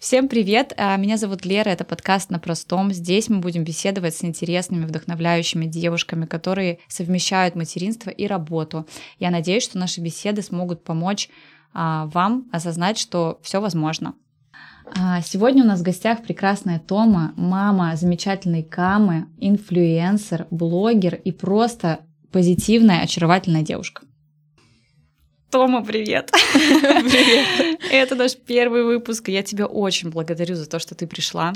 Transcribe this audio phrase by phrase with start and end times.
[0.00, 0.72] Всем привет!
[0.78, 2.90] А, меня зовут Лера, это подкаст «На простом».
[2.90, 8.86] Здесь мы будем беседовать с интересными, вдохновляющими девушками, которые совмещают материнство и работу.
[9.18, 11.28] Я надеюсь, что наши беседы смогут помочь
[11.74, 14.14] а, вам осознать, что все возможно.
[14.98, 22.00] А, сегодня у нас в гостях прекрасная Тома, мама замечательной Камы, инфлюенсер, блогер и просто
[22.32, 24.04] позитивная, очаровательная девушка.
[25.50, 26.30] Тома, привет.
[26.52, 27.80] Привет.
[27.90, 29.28] Это наш первый выпуск.
[29.28, 31.52] Я тебя очень благодарю за то, что ты пришла,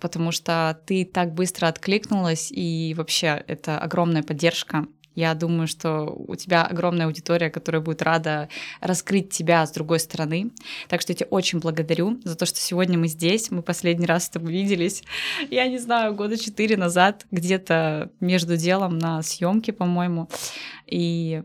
[0.00, 4.86] потому что ты так быстро откликнулась, и вообще это огромная поддержка.
[5.14, 8.48] Я думаю, что у тебя огромная аудитория, которая будет рада
[8.80, 10.50] раскрыть тебя с другой стороны.
[10.88, 13.52] Так что я тебя очень благодарю за то, что сегодня мы здесь.
[13.52, 15.04] Мы последний раз с тобой виделись,
[15.50, 20.28] я не знаю, года четыре назад, где-то между делом на съемке, по-моему.
[20.86, 21.42] И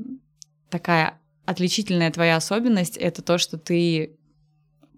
[0.72, 4.16] такая отличительная твоя особенность— это то, что ты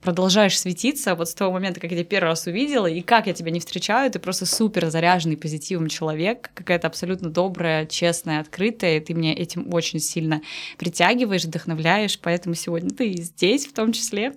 [0.03, 3.33] продолжаешь светиться вот с того момента, как я тебя первый раз увидела, и как я
[3.33, 8.99] тебя не встречаю, ты просто супер заряженный позитивом человек, какая-то абсолютно добрая, честная, открытая, и
[8.99, 10.41] ты меня этим очень сильно
[10.77, 14.33] притягиваешь, вдохновляешь, поэтому сегодня ты здесь в том числе.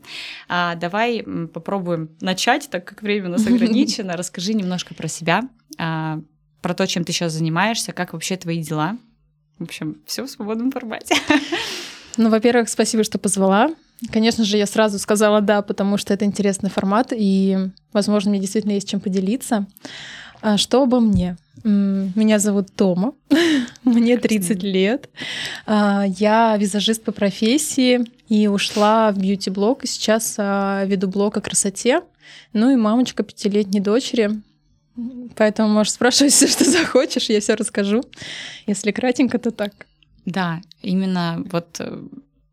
[0.49, 4.17] А, давай попробуем начать, так как время у нас ограничено.
[4.17, 5.43] Расскажи немножко про себя,
[5.79, 6.21] а,
[6.63, 8.97] про то, чем ты сейчас занимаешься, как вообще твои дела.
[9.59, 11.17] В общем, все в свободном формате.
[12.17, 13.71] Ну, во-первых, спасибо, что позвала.
[14.13, 18.73] Конечно же, я сразу сказала да, потому что это интересный формат, и, возможно, мне действительно
[18.73, 19.67] есть чем поделиться.
[20.43, 21.37] А что обо мне?
[21.65, 23.15] Меня зовут Тома,
[23.85, 25.09] мне 30 лет.
[25.67, 31.41] А, я визажист по профессии и ушла в бьюти-блог, и сейчас а, веду блог о
[31.41, 32.03] красоте.
[32.53, 34.31] Ну и мамочка пятилетней дочери.
[35.37, 38.05] Поэтому можешь спрашивать все, что захочешь, я все расскажу.
[38.67, 39.87] Если кратенько, то так.
[40.27, 42.03] Да, именно вот э,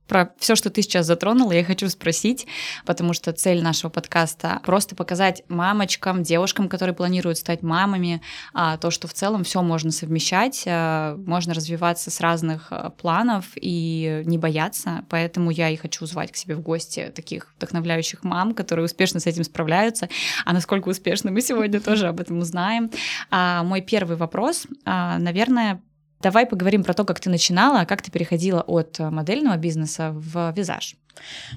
[0.07, 2.45] про все, что ты сейчас затронула, я хочу спросить,
[2.85, 8.21] потому что цель нашего подкаста просто показать мамочкам, девушкам, которые планируют стать мамами,
[8.53, 13.45] а, то, что в целом все можно совмещать, а, можно развиваться с разных а, планов
[13.55, 15.03] и не бояться.
[15.09, 19.25] Поэтому я и хочу звать к себе в гости таких вдохновляющих мам, которые успешно с
[19.25, 20.09] этим справляются.
[20.45, 22.91] А насколько успешно мы сегодня тоже об этом узнаем.
[23.31, 25.81] А мой первый вопрос, наверное,
[26.23, 30.53] Давай поговорим про то, как ты начинала, как ты переходила от э, модельного бизнеса в
[30.55, 30.95] визаж.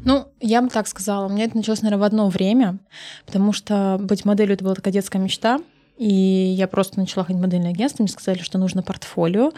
[0.04, 2.78] Ну, я бы так сказала, у меня это началось, наверное, в одно время,
[3.26, 5.60] потому что быть моделью— это была такая детская мечта,
[5.96, 9.52] и я просто начала ходить в модельное агентство, мне сказали, что нужно портфолио,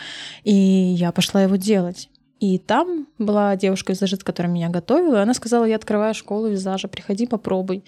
[0.45, 2.11] и я пошла его делать.
[2.39, 7.27] И там была девушка-визажист, которая меня готовила, и она сказала, я открываю школу визажа, приходи,
[7.27, 7.83] попробуй.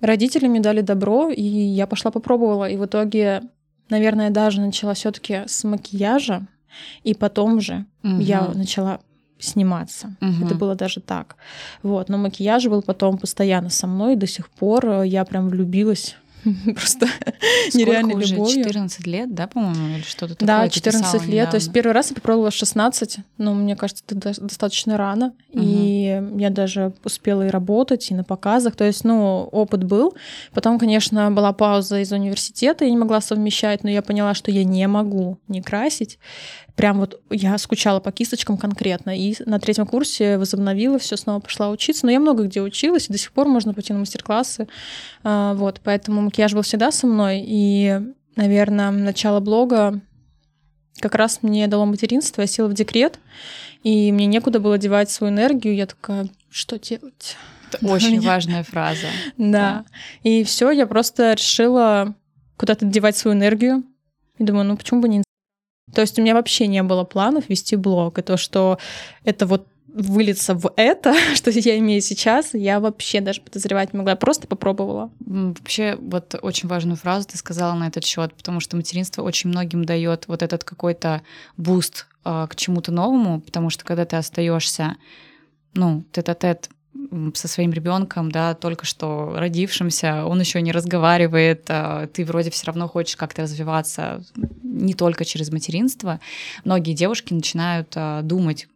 [0.00, 2.68] Родители мне дали добро, и я пошла попробовала.
[2.68, 3.42] И в итоге
[3.88, 6.46] наверное, даже начала все-таки с макияжа,
[7.04, 8.18] и потом же угу.
[8.18, 9.00] я начала
[9.38, 10.16] сниматься.
[10.20, 10.46] Угу.
[10.46, 11.36] Это было даже так.
[11.82, 15.48] Вот, но макияж был потом постоянно со мной, и до сих пор э, я прям
[15.48, 16.16] влюбилась
[16.74, 17.08] просто
[17.74, 18.34] нереальной уже?
[18.34, 18.64] любовью.
[18.64, 20.46] 14 лет, да, по-моему, или что-то такое?
[20.46, 21.28] Да, 14 лет.
[21.28, 21.50] Недавно.
[21.50, 25.32] То есть первый раз я попробовала 16, но мне кажется, это достаточно рано.
[25.52, 25.62] Угу.
[25.62, 28.76] И я даже успела и работать, и на показах.
[28.76, 30.14] То есть, ну, опыт был.
[30.52, 34.64] Потом, конечно, была пауза из университета, я не могла совмещать, но я поняла, что я
[34.64, 36.18] не могу не красить
[36.76, 39.18] прям вот я скучала по кисточкам конкретно.
[39.18, 42.06] И на третьем курсе возобновила все, снова пошла учиться.
[42.06, 44.68] Но я много где училась, и до сих пор можно пойти на мастер-классы.
[45.24, 47.42] А, вот, поэтому макияж был всегда со мной.
[47.44, 47.98] И,
[48.36, 50.00] наверное, начало блога
[51.00, 53.18] как раз мне дало материнство, я села в декрет,
[53.82, 55.74] и мне некуда было девать свою энергию.
[55.74, 57.36] Я такая, что делать?
[57.70, 59.06] Это очень важная фраза.
[59.36, 59.84] Да.
[60.22, 62.14] И все, я просто решила
[62.56, 63.84] куда-то девать свою энергию.
[64.38, 65.22] И думаю, ну почему бы не
[65.92, 68.18] то есть у меня вообще не было планов вести блог.
[68.18, 68.78] И то, что
[69.24, 74.12] это вот вылиться в это, что я имею сейчас, я вообще даже подозревать не могла,
[74.12, 75.10] я просто попробовала.
[75.20, 79.84] Вообще, вот очень важную фразу ты сказала на этот счет, потому что материнство очень многим
[79.84, 81.22] дает вот этот какой-то
[81.56, 84.96] boost э, к чему-то новому, потому что когда ты остаешься,
[85.72, 86.68] ну, тет-а-тет
[87.34, 92.66] со своим ребенком, да, только что родившимся, он еще не разговаривает, а ты вроде все
[92.66, 94.22] равно хочешь как-то развиваться
[94.62, 96.20] не только через материнство.
[96.64, 98.68] Многие девушки начинают а, думать,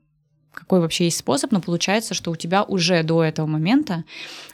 [0.53, 4.05] какой вообще есть способ, но получается, что у тебя уже до этого момента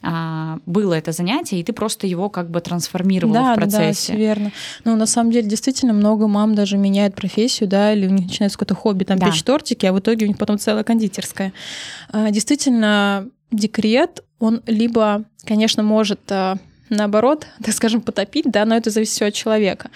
[0.03, 4.13] а, было это занятие, и ты просто его как бы трансформировала да, в процессе.
[4.13, 4.53] Да, верно.
[4.85, 8.59] Ну, на самом деле, действительно, много мам даже меняют профессию, да, или у них начинается
[8.59, 9.27] какое-то хобби, там, да.
[9.27, 11.53] печь тортики, а в итоге у них потом целая кондитерская.
[12.11, 16.57] А, действительно, декрет, он либо, конечно, может а,
[16.91, 19.91] наоборот, так скажем, потопить, да, но это зависит все от человека.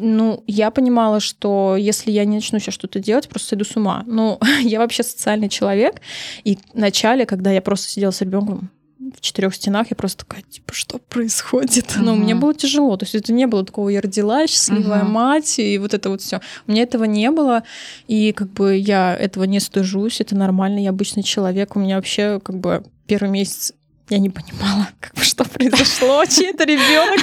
[0.00, 4.02] Ну, я понимала, что если я не начну сейчас что-то делать, просто сойду с ума.
[4.06, 6.00] Ну, я вообще социальный человек,
[6.44, 8.70] и в начале, когда я просто сидела с ребенком,
[9.16, 11.94] в четырех стенах, я просто такая, типа, что происходит?
[11.96, 12.96] Но мне было тяжело.
[12.96, 16.40] То есть это не было такого, я родила, счастливая мать, и вот это вот все.
[16.66, 17.64] У меня этого не было,
[18.08, 21.76] и как бы я этого не стыжусь, это нормально, я обычный человек.
[21.76, 23.72] У меня вообще как бы первый месяц
[24.10, 27.20] я не понимала, как бы, что произошло, чей это ребенок.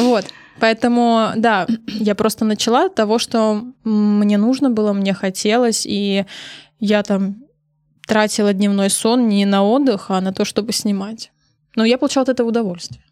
[0.00, 0.24] Вот.
[0.60, 6.26] Поэтому, да, я просто начала от того, что мне нужно было, мне хотелось, и
[6.78, 7.36] я там
[8.06, 11.30] тратила дневной сон не на отдых, а на то, чтобы снимать.
[11.76, 13.02] Но я получала от этого удовольствие.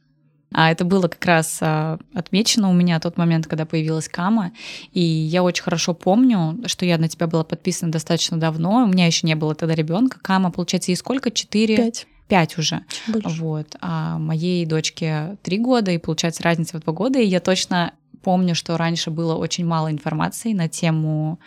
[0.53, 4.53] А это было как раз а, отмечено у меня тот момент, когда появилась Кама.
[4.93, 8.85] И я очень хорошо помню, что я на тебя была подписана достаточно давно.
[8.85, 10.19] У меня еще не было тогда ребенка.
[10.21, 11.31] Кама, получается, ей сколько?
[11.31, 11.77] Четыре?
[11.77, 12.07] Пять.
[12.29, 12.83] Пять уже.
[13.07, 13.29] Больше.
[13.41, 13.77] Вот.
[13.81, 17.19] А моей дочке три года, и получается разница в два года.
[17.19, 17.93] И я точно
[18.23, 21.39] помню, что раньше было очень мало информации на тему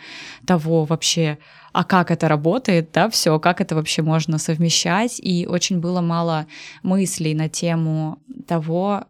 [0.46, 1.38] того вообще,
[1.72, 6.46] а как это работает, да, все, как это вообще можно совмещать, и очень было мало
[6.82, 9.04] мыслей на тему того,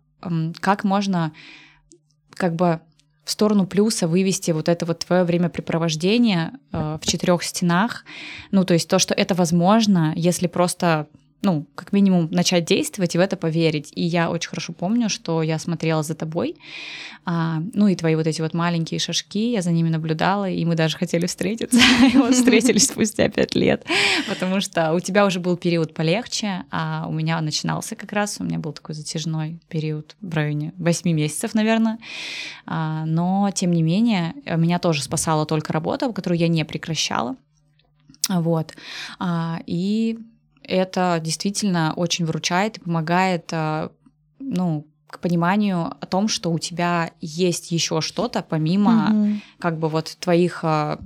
[0.61, 1.33] как можно
[2.35, 2.81] как бы
[3.25, 8.05] в сторону плюса вывести вот это вот твое времяпрепровождение э, в четырех стенах.
[8.51, 11.07] Ну, то есть то, что это возможно, если просто
[11.43, 13.93] ну, как минимум, начать действовать и в это поверить.
[13.94, 16.56] И я очень хорошо помню, что я смотрела за тобой,
[17.25, 20.77] а, ну и твои вот эти вот маленькие шажки, я за ними наблюдала, и мы
[20.77, 21.81] даже хотели встретиться,
[22.12, 23.85] и вот встретились спустя пять лет,
[24.29, 28.45] потому что у тебя уже был период полегче, а у меня начинался как раз, у
[28.45, 31.99] меня был такой затяжной период в районе 8 месяцев, наверное,
[32.67, 37.37] а, но тем не менее меня тоже спасала только работа, которую я не прекращала,
[38.29, 38.75] вот,
[39.19, 40.19] а, и
[40.64, 43.91] это действительно очень выручает и помогает, а,
[44.38, 49.88] ну, к пониманию о том, что у тебя есть еще что-то помимо mm как бы
[49.88, 50.99] вот твоих а,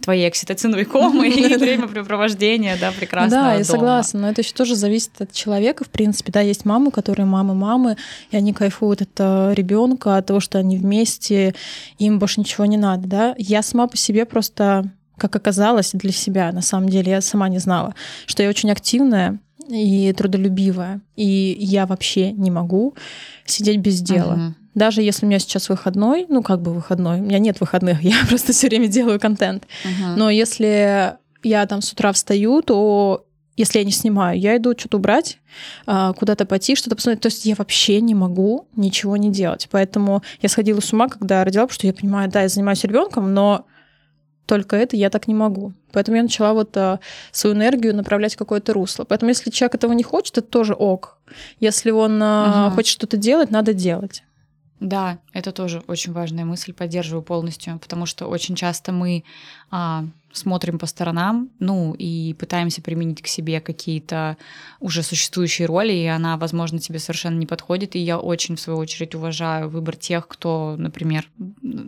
[0.00, 5.20] твоей окситоциновой комы и времяпрепровождения, да, прекрасного Да, я согласна, но это еще тоже зависит
[5.20, 7.98] от человека, в принципе, да, есть мамы, которые мамы-мамы,
[8.30, 11.54] и они кайфуют от э, ребенка, от того, что они вместе,
[11.98, 13.34] им больше ничего не надо, да.
[13.36, 17.58] Я сама по себе просто как оказалось для себя, на самом деле, я сама не
[17.58, 17.94] знала,
[18.26, 19.38] что я очень активная
[19.68, 22.94] и трудолюбивая, и я вообще не могу
[23.44, 24.34] сидеть без дела.
[24.34, 24.52] Uh-huh.
[24.74, 28.16] Даже если у меня сейчас выходной, ну как бы выходной, у меня нет выходных, я
[28.28, 29.64] просто все время делаю контент.
[29.84, 30.16] Uh-huh.
[30.16, 33.24] Но если я там с утра встаю, то
[33.58, 35.38] если я не снимаю, я иду что-то убрать,
[35.84, 37.22] а, куда-то пойти, что-то посмотреть.
[37.22, 39.66] То есть я вообще не могу ничего не делать.
[39.70, 43.34] Поэтому я сходила с ума, когда родила, потому что я понимаю, да, я занимаюсь ребенком,
[43.34, 43.66] но
[44.48, 45.74] только это я так не могу.
[45.92, 47.00] Поэтому я начала вот а,
[47.30, 49.04] свою энергию направлять в какое-то русло.
[49.04, 51.18] Поэтому если человек этого не хочет, это тоже ок.
[51.60, 52.74] Если он а, ага.
[52.74, 54.24] хочет что-то делать, надо делать.
[54.80, 59.24] Да, это тоже очень важная мысль, поддерживаю полностью, потому что очень часто мы
[59.70, 64.36] а, смотрим по сторонам, ну, и пытаемся применить к себе какие-то
[64.80, 67.96] уже существующие роли, и она, возможно, тебе совершенно не подходит.
[67.96, 71.28] И я очень, в свою очередь, уважаю выбор тех, кто, например,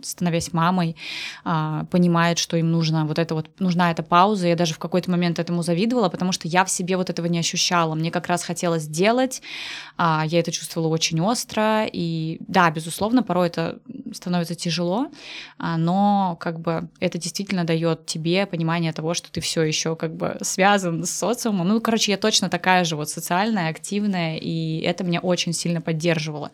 [0.03, 0.95] становясь мамой,
[1.43, 4.47] а, понимает, что им нужно вот это вот, нужна эта пауза.
[4.47, 7.39] Я даже в какой-то момент этому завидовала, потому что я в себе вот этого не
[7.39, 7.95] ощущала.
[7.95, 9.41] Мне как раз хотелось делать,
[9.97, 13.79] а, я это чувствовала очень остро, и да, безусловно, порой это
[14.13, 15.07] становится тяжело,
[15.57, 20.15] а, но как бы это действительно дает тебе понимание того, что ты все еще как
[20.15, 21.67] бы связан с социумом.
[21.67, 26.51] Ну, короче, я точно такая же вот социальная, активная, и это меня очень сильно поддерживало.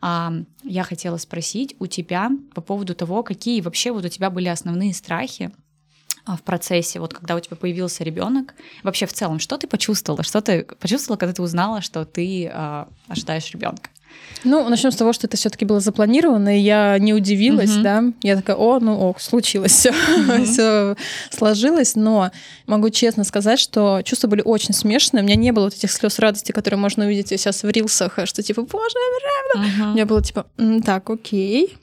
[0.00, 0.32] А,
[0.64, 4.94] я хотела спросить у тебя по поводу того, какие вообще вот у тебя были основные
[4.94, 5.50] страхи
[6.24, 10.22] а, в процессе, вот когда у тебя появился ребенок, вообще в целом, что ты почувствовала?
[10.22, 13.90] Что ты почувствовала, когда ты узнала, что ты э, ожидаешь ребенка?
[14.44, 17.82] Ну, начнем с того, что это все-таки было запланировано, и я не удивилась, угу.
[17.82, 18.04] да.
[18.22, 20.44] Я такая, о, ну ок, случилось все, угу.
[20.44, 20.96] все
[21.30, 22.30] сложилось, но
[22.66, 25.22] могу честно сказать, что чувства были очень смешанные.
[25.22, 28.42] У меня не было вот этих слез радости, которые можно увидеть сейчас в рилсах, что
[28.42, 28.94] типа, боже,
[29.54, 29.90] я угу.
[29.90, 30.46] У меня было типа,
[30.84, 31.76] так, окей.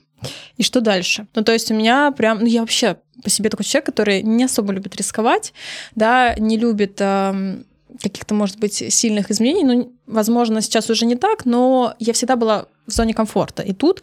[0.57, 1.27] И что дальше?
[1.35, 4.43] Ну, то есть у меня прям, ну, я вообще по себе такой человек, который не
[4.43, 5.53] особо любит рисковать,
[5.95, 7.65] да, не любит эм,
[8.01, 9.63] каких-то, может быть, сильных изменений.
[9.63, 13.63] Ну, возможно, сейчас уже не так, но я всегда была в зоне комфорта.
[13.63, 14.01] И тут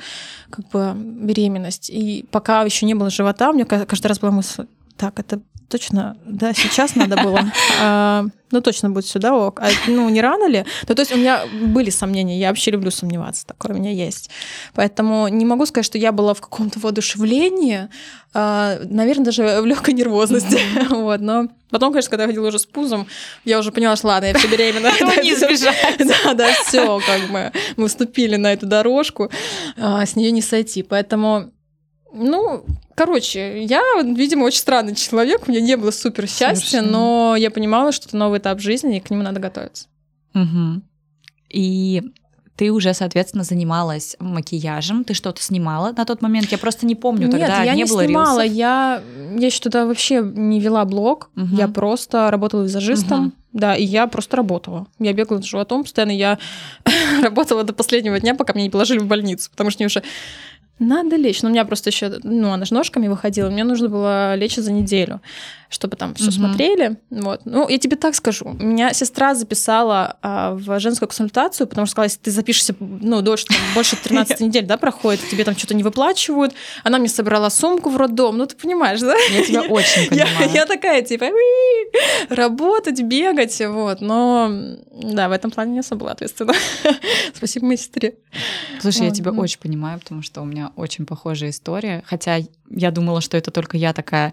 [0.51, 1.91] как бы беременность.
[1.91, 5.41] И пока еще не было живота, у меня каждый раз была мысль, так, это
[5.73, 7.41] точно, да, сейчас надо было.
[7.81, 9.61] А, ну, точно будет сюда, ок.
[9.61, 10.67] А, ну, не рано ли?
[10.87, 14.29] Ну, то есть у меня были сомнения, я вообще люблю сомневаться, такое у меня есть.
[14.75, 17.88] Поэтому не могу сказать, что я была в каком-то воодушевлении,
[18.35, 20.61] а, наверное, даже в легкой нервозности.
[20.91, 23.07] вот, но потом, конечно, когда я ходила уже с пузом,
[23.47, 24.91] я уже поняла, что ладно, я все беременна.
[25.23, 25.97] не избежать.
[25.99, 29.31] Да, да, все, как бы мы вступили на эту дорожку,
[29.79, 30.83] с нее не сойти.
[30.83, 31.50] Поэтому
[32.12, 32.64] ну,
[32.95, 35.42] короче, я, видимо, очень странный человек.
[35.47, 39.00] У меня не было супер счастья, но я понимала, что это новый этап жизни, и
[39.00, 39.87] к нему надо готовиться.
[40.35, 40.83] Угу.
[41.50, 42.02] И
[42.57, 46.52] ты уже, соответственно, занималась макияжем, ты что-то снимала на тот момент?
[46.52, 48.57] Я просто не помню, Нет, тогда я не, не было снимала, рилсов.
[48.59, 49.02] я,
[49.38, 51.57] я еще тогда вообще не вела блог, Мгм.
[51.57, 53.33] я просто работала визажистом, Мгм.
[53.54, 54.87] да, и я просто работала.
[54.99, 56.38] Я бегала с животом постоянно, я
[57.23, 60.02] работала до последнего дня, пока меня не положили в больницу, потому что мне уже
[60.79, 61.43] надо лечь.
[61.43, 64.73] Но у меня просто еще, ну, она же ножками выходила, мне нужно было лечь за
[64.73, 65.21] неделю,
[65.73, 66.33] чтобы там все Мгм.
[66.33, 66.97] смотрели.
[67.11, 67.41] Вот.
[67.45, 68.50] Ну, я тебе так скажу.
[68.61, 73.47] Меня сестра записала а, в женскую консультацию, потому что сказала, если ты запишешься, ну, дольше,
[73.47, 76.55] там, больше 13 недель, да, проходит, тебе там что-то не выплачивают.
[76.85, 79.14] Она мне собрала сумку в роддом, ну, ты понимаешь, да?
[79.31, 80.50] Я тебя очень понимаю.
[80.52, 84.00] я такая, типа, «Уи, работать, бегать, вот.
[84.00, 84.50] Но,
[84.93, 86.52] да, в этом плане не особо ответственна.
[87.35, 88.14] Спасибо моей сестре.
[88.81, 92.02] Слушай, я тебя очень понимаю, потому что у меня очень похожая история.
[92.07, 92.38] Хотя
[92.71, 94.33] я думала, что это только я такая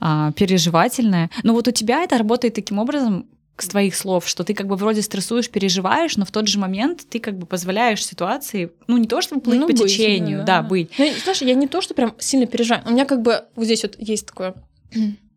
[0.00, 0.32] а,
[0.76, 1.30] переживательная.
[1.42, 3.26] Но вот у тебя это работает таким образом,
[3.58, 7.06] с твоих слов, что ты как бы вроде стрессуешь, переживаешь, но в тот же момент
[7.08, 10.60] ты как бы позволяешь ситуации, ну не то чтобы плыть Ну, по быть, течению, да,
[10.60, 10.90] быть.
[10.98, 12.82] Ну, знаешь, я не то, что прям сильно переживаю.
[12.86, 14.54] У меня как бы вот здесь вот есть такое...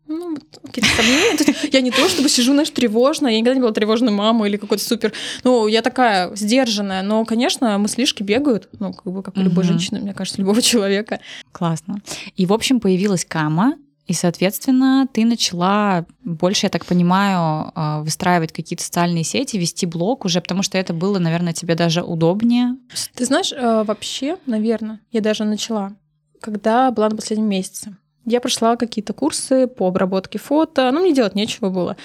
[0.06, 1.54] Ну, какие-то сомнения.
[1.72, 3.28] Я не то, чтобы сижу, знаешь, тревожно.
[3.28, 5.12] Я никогда не была тревожной мамой или какой-то супер...
[5.44, 7.02] Ну, я такая сдержанная.
[7.02, 8.68] Но, конечно, мыслишки бегают.
[8.80, 11.20] Ну, как бы, как у любой женщины, мне кажется, любого человека.
[11.52, 12.02] Классно.
[12.34, 13.76] И, в общем, появилась Кама,
[14.10, 20.24] и, соответственно, ты начала больше, я так понимаю, а, выстраивать какие-то социальные сети, вести блог
[20.24, 22.76] уже, потому что это было, наверное, тебе даже удобнее.
[23.14, 25.92] Ты знаешь, э, вообще, наверное, я даже начала,
[26.40, 27.96] когда была на последнем месяце.
[28.26, 31.96] Я прошла какие-то курсы по обработке фото, ну, мне делать нечего было.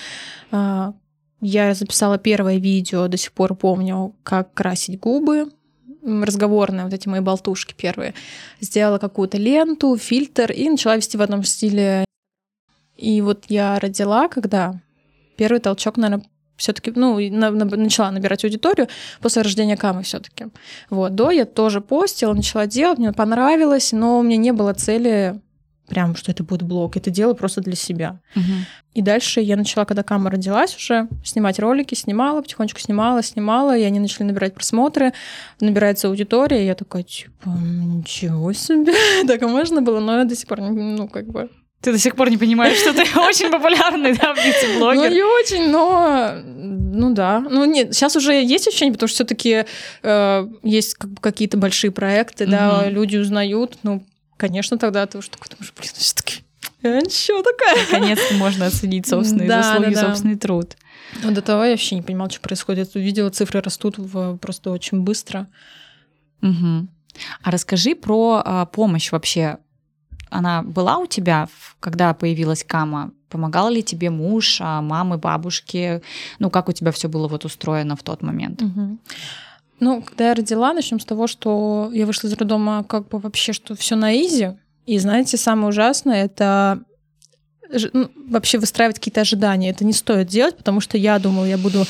[0.51, 0.93] А,
[1.41, 5.49] Я записала первое видео, до сих пор помню, как красить губы,
[6.05, 8.13] разговорные, вот эти мои болтушки первые.
[8.61, 12.05] Сделала какую-то ленту, фильтр и начала вести в одном стиле.
[12.95, 14.79] И вот я родила, когда
[15.37, 16.25] первый толчок, наверное,
[16.57, 18.87] все-таки, ну, на- на- начала набирать аудиторию
[19.19, 20.47] после рождения Камы все-таки.
[20.89, 25.41] Вот, до я тоже постила, начала делать, мне понравилось, но у меня не было цели
[25.87, 26.97] прям, что это будет блог.
[26.97, 28.19] Это дело просто для себя.
[28.93, 33.83] И дальше я начала, когда Кама родилась уже, снимать ролики, снимала, потихонечку снимала, снимала, и
[33.83, 35.11] они начали набирать просмотры,
[35.59, 38.93] набирается аудитория, и я такая, типа, ничего себе,
[39.27, 41.49] так и можно было, но я до сих пор, ну, как бы...
[41.81, 45.11] Ты до сих пор не понимаешь, что ты очень популярный, да, Ну, бьюти-блогер.
[45.11, 46.31] не очень, но...
[46.43, 47.41] Ну да.
[47.41, 49.65] Ну нет, сейчас уже есть ощущение, потому что все таки
[50.63, 54.03] есть как бы какие-то большие проекты, да, люди узнают, ну,
[54.37, 56.43] конечно, тогда ты уже такой думаешь, блин, все таки
[56.81, 57.85] я ничего такая.
[57.85, 60.07] Наконец-то можно оценить собственные Да, заслуги, да, да.
[60.09, 60.75] собственный труд.
[61.23, 62.95] Но до того я вообще не понимала, что происходит.
[62.95, 65.47] Увидела, цифры растут в- просто очень быстро.
[66.41, 66.89] Мгм.
[67.41, 69.57] А расскажи про а, помощь вообще.
[70.29, 71.47] Она была у тебя,
[71.79, 73.11] когда появилась Кама?
[73.29, 76.01] Помогал ли тебе муж, а, мамы, бабушки?
[76.39, 78.61] Ну, как у тебя все было вот устроено в тот момент?
[78.61, 78.99] Мгм.
[79.79, 83.53] Ну, когда я родила, начнем с того, что я вышла из роддома как бы вообще,
[83.53, 84.51] что все на изи.
[84.85, 86.79] И знаете, самое ужасное это
[87.93, 89.71] ну, вообще выстраивать какие-то ожидания.
[89.71, 91.85] Это не стоит делать, потому что я думала, я буду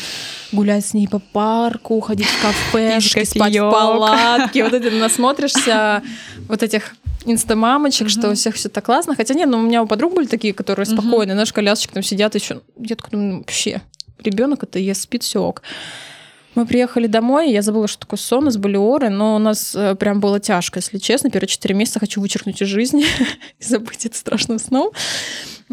[0.51, 4.63] гулять с ней по парку, ходить в кафешки, Пить спать в палатке.
[4.63, 6.01] Вот это насмотришься
[6.47, 9.15] вот этих инстамамочек, что у всех все так классно.
[9.15, 12.35] Хотя нет, ну у меня у подруг были такие, которые спокойные, знаешь, колясочки там сидят
[12.35, 12.61] еще.
[12.77, 13.81] Я такая думаю, ну, вообще,
[14.19, 15.61] ребенок это ест, спит, все ок.
[16.55, 20.21] Мы приехали домой, я забыла, что такое сон, из болиоры, но у нас э, прям
[20.21, 21.29] было тяжко, если честно.
[21.29, 23.05] Первые четыре месяца хочу вычеркнуть из жизни
[23.59, 24.91] и забыть это страшным сном.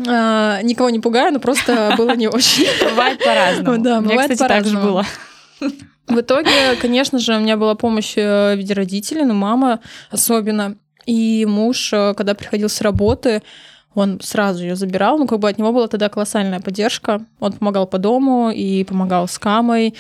[0.09, 2.67] А, Никого не пугаю, но просто было не очень.
[2.91, 3.83] Бывает по-разному.
[3.83, 4.85] Да, бывает по-разному.
[4.85, 5.07] было.
[6.09, 10.77] В итоге, конечно же, у меня была помощь э, в виде родителей, ну, мама особенно.
[11.07, 13.43] И муж, э, когда приходил с работы,
[13.95, 15.19] он сразу ее забирал.
[15.19, 17.25] Ну, как бы от него была тогда колоссальная поддержка.
[17.41, 19.95] Он помогал по дому и помогал с камой.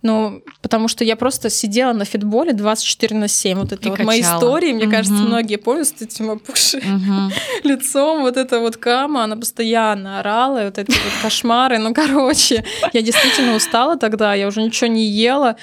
[0.00, 3.58] Ну, потому что я просто сидела на фитболе 24 на 7.
[3.58, 4.36] Вот это И вот мои качала.
[4.38, 5.26] истории, мне кажется, Мгм.
[5.28, 7.32] многие помнят с этим опухшим Мгм.
[7.64, 8.20] лицом.
[8.20, 11.78] Вот эта вот кама, она постоянно орала, и вот эти вот кошмары.
[11.78, 15.56] Ну, короче, я действительно устала тогда, я уже ничего не ела.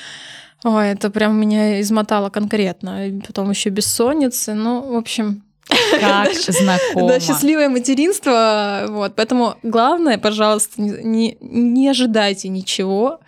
[0.66, 3.08] Ой, это прям меня измотало конкретно.
[3.08, 4.54] И потом еще бессонницы.
[4.54, 5.44] Ну, в общем,
[6.00, 7.08] Как знакомо.
[7.08, 8.86] да, счастливое материнство.
[8.90, 9.16] Вот.
[9.16, 13.20] Поэтому главное, пожалуйста, не, не ожидайте ничего.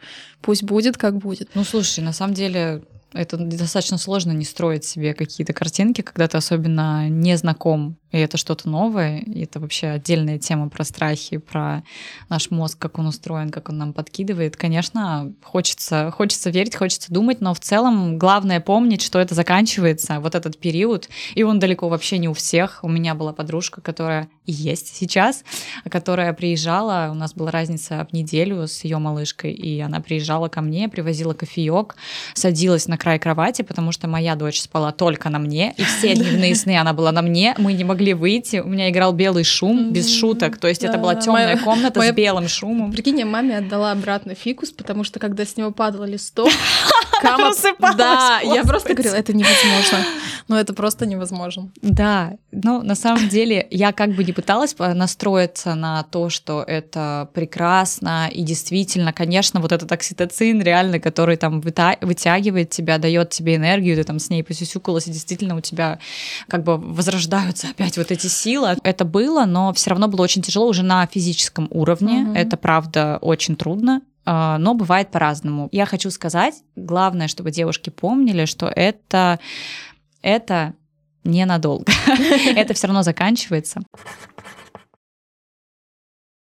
[0.41, 1.50] Пусть будет, как будет.
[1.56, 6.38] Ну, слушай, на самом деле это достаточно сложно не строить себе какие-то картинки, когда ты
[6.38, 11.84] особенно не знаком и это что-то новое, и это вообще отдельная тема про страхи, про
[12.30, 14.56] наш мозг, как он устроен, как он нам подкидывает.
[14.56, 20.36] Конечно, хочется, хочется верить, хочется думать, но в целом главное помнить, что это заканчивается, вот
[20.36, 22.80] этот период, и он далеко вообще не у всех.
[22.84, 25.44] У меня была подружка, которая и есть сейчас,
[25.90, 30.62] которая приезжала, у нас была разница в неделю с ее малышкой, и она приезжала ко
[30.62, 31.98] мне, привозила кофеек,
[32.34, 36.56] садилась на край кровати, потому что моя дочь спала только на мне, и все дневные
[36.56, 40.14] сны она была на мне, мы не могли выйти, у меня играл белый шум, без
[40.14, 42.92] шуток, то есть это была темная комната с белым шумом.
[42.92, 46.50] Прикинь, я маме отдала обратно фикус, потому что когда с него падал листок,
[47.22, 47.52] Кама...
[47.98, 50.06] Да, я просто говорила, это невозможно.
[50.48, 51.72] Но это просто невозможно.
[51.82, 57.30] Да, ну на самом деле я как бы не пыталась настроиться на то, что это
[57.34, 63.96] прекрасно и действительно, конечно, вот этот окситоцин реально, который там вытягивает тебя, дает тебе энергию,
[63.96, 66.00] ты там с ней посюсюкалась, и действительно у тебя
[66.48, 68.77] как бы возрождаются опять вот эти силы.
[68.84, 72.24] Это было, но все равно было очень тяжело уже на физическом уровне.
[72.24, 72.34] Угу.
[72.34, 74.01] Это правда очень трудно.
[74.25, 75.70] А, но бывает по-разному.
[75.72, 79.39] Я хочу сказать, главное, чтобы девушки помнили, что это,
[80.22, 80.74] это
[81.24, 81.92] ненадолго.
[82.56, 83.82] это все равно заканчивается.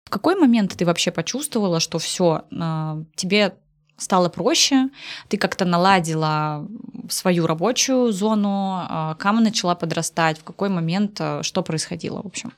[0.05, 3.55] В какой момент ты вообще почувствовала, что все, а, тебе
[3.97, 4.89] стало проще,
[5.29, 6.67] ты как-то наладила
[7.09, 12.53] свою рабочую зону, а, кама начала подрастать, в какой момент, что происходило, в общем?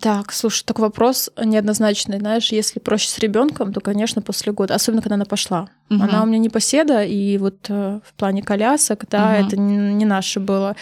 [0.00, 2.18] Так, слушай, такой вопрос неоднозначный.
[2.18, 5.68] Знаешь, если проще с ребенком, то, конечно, после года, особенно когда она пошла.
[5.90, 6.02] Угу.
[6.02, 9.46] Она у меня не поседа, и вот э, в плане колясок, да, угу.
[9.46, 10.76] это не, не наше было.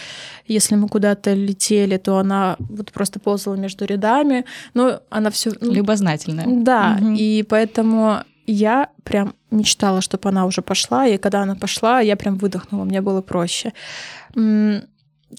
[0.45, 4.45] Если мы куда-то летели, то она вот просто ползала между рядами.
[4.73, 6.45] Но она все ну, Любознательная.
[6.47, 7.13] Да, угу.
[7.17, 12.37] и поэтому я прям мечтала, чтобы она уже пошла, и когда она пошла, я прям
[12.37, 13.73] выдохнула, мне было проще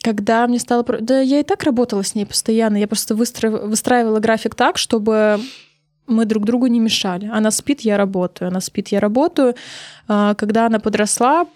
[0.02, 0.84] когда мне стало...
[0.84, 2.76] Да я и так работала с ней постоянно.
[2.76, 3.62] Я просто выстраив...
[3.62, 5.40] выстраивала график так, чтобы
[6.06, 7.26] мы друг другу не мешали.
[7.26, 8.48] Она спит, я работаю.
[8.48, 9.54] Она спит, я работаю.
[10.08, 11.46] А, когда она подросла,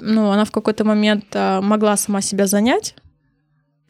[0.00, 2.94] ну, она в какой-то момент а, могла сама себя занять.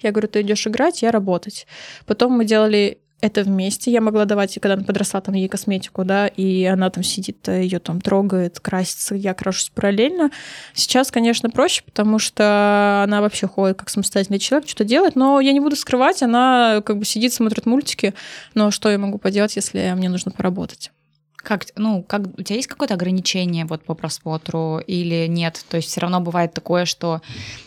[0.00, 1.66] Я говорю, ты идешь играть, я работать.
[2.04, 3.90] Потом мы делали это вместе.
[3.90, 7.62] Я могла давать, когда она подросла, там ей косметику, да, и она там сидит, э,
[7.62, 10.30] ее там трогает, красится, я крашусь параллельно.
[10.74, 15.52] Сейчас, конечно, проще, потому что она вообще ходит как самостоятельный человек, что-то делает, но я
[15.52, 18.14] не буду скрывать, она как бы сидит, смотрит мультики,
[18.54, 20.90] но что я могу поделать, если мне нужно поработать?
[21.36, 25.62] Как, ну, как, у тебя есть какое-то ограничение вот по просмотру или нет?
[25.68, 27.20] То есть все равно бывает такое, что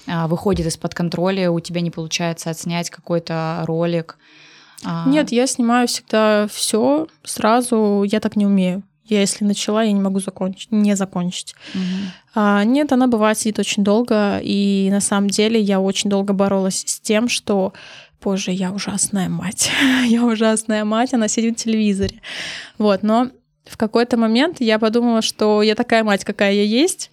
[0.08, 4.18] а, выходит из-под контроля, у тебя не получается отснять какой-то ролик,
[4.84, 5.08] а...
[5.08, 8.04] Нет, я снимаю всегда все сразу.
[8.04, 8.84] Я так не умею.
[9.06, 11.56] Я если начала, я не могу закончить, не закончить.
[11.74, 11.82] Угу.
[12.36, 16.84] А, нет, она бывает сидит очень долго, и на самом деле я очень долго боролась
[16.86, 17.74] с тем, что
[18.22, 19.72] Боже, я ужасная мать.
[20.06, 22.22] я ужасная мать, она сидит в телевизоре.
[22.78, 23.30] Вот, но
[23.64, 27.12] в какой-то момент я подумала, что я такая мать, какая я есть.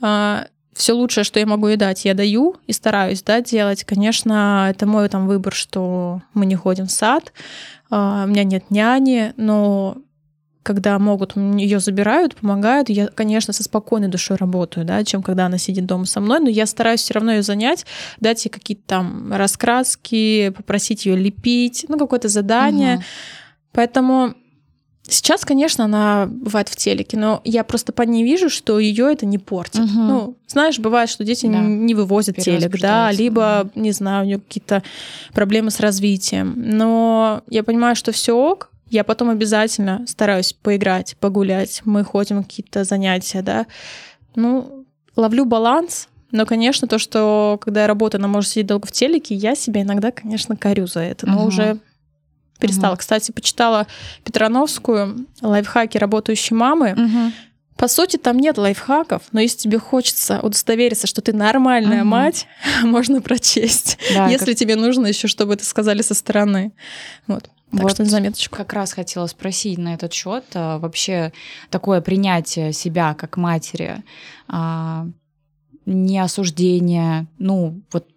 [0.00, 0.46] А,
[0.76, 3.84] все лучшее, что я могу ей дать, я даю и стараюсь да, делать.
[3.84, 7.32] Конечно, это мой там выбор, что мы не ходим в сад,
[7.90, 9.96] а, у меня нет няни, но
[10.62, 15.58] когда могут, ее забирают, помогают, я, конечно, со спокойной душой работаю, да, чем когда она
[15.58, 17.86] сидит дома со мной, но я стараюсь все равно ее занять,
[18.20, 22.96] дать ей какие-то там раскраски, попросить ее лепить, ну, какое-то задание.
[22.96, 23.04] Угу.
[23.72, 24.34] Поэтому
[25.08, 29.24] Сейчас, конечно, она бывает в телеке, но я просто по ней вижу, что ее это
[29.24, 29.80] не портит.
[29.80, 30.00] Угу.
[30.00, 31.60] Ну, знаешь, бывает, что дети да.
[31.60, 34.82] не вывозят телек, да, либо, не знаю, у нее какие-то
[35.32, 36.54] проблемы с развитием.
[36.56, 41.82] Но я понимаю, что все ок, я потом обязательно стараюсь поиграть, погулять.
[41.84, 43.66] Мы ходим какие-то занятия, да.
[44.34, 44.84] Ну,
[45.16, 49.34] ловлю баланс, но, конечно, то, что когда я работаю, она может сидеть долго в телеке,
[49.34, 51.26] я себя иногда, конечно, корю за это.
[51.26, 51.48] Но угу.
[51.48, 51.78] уже
[52.58, 52.92] перестала.
[52.92, 53.00] Угу.
[53.00, 53.86] Кстати, почитала
[54.24, 56.92] Петрановскую лайфхаки работающей мамы.
[56.92, 57.32] Угу.
[57.76, 62.08] По сути, там нет лайфхаков, но если тебе хочется удостовериться, что ты нормальная угу.
[62.08, 62.46] мать,
[62.82, 63.98] можно прочесть.
[64.14, 64.56] Да, если как...
[64.56, 66.72] тебе нужно еще, чтобы это сказали со стороны.
[67.26, 67.50] Вот.
[67.72, 68.56] Так вот что на заметочку.
[68.56, 70.44] Как раз хотела спросить на этот счет.
[70.54, 71.32] А, вообще
[71.68, 74.04] такое принятие себя как матери,
[74.48, 75.06] а,
[75.84, 78.08] не осуждение, ну вот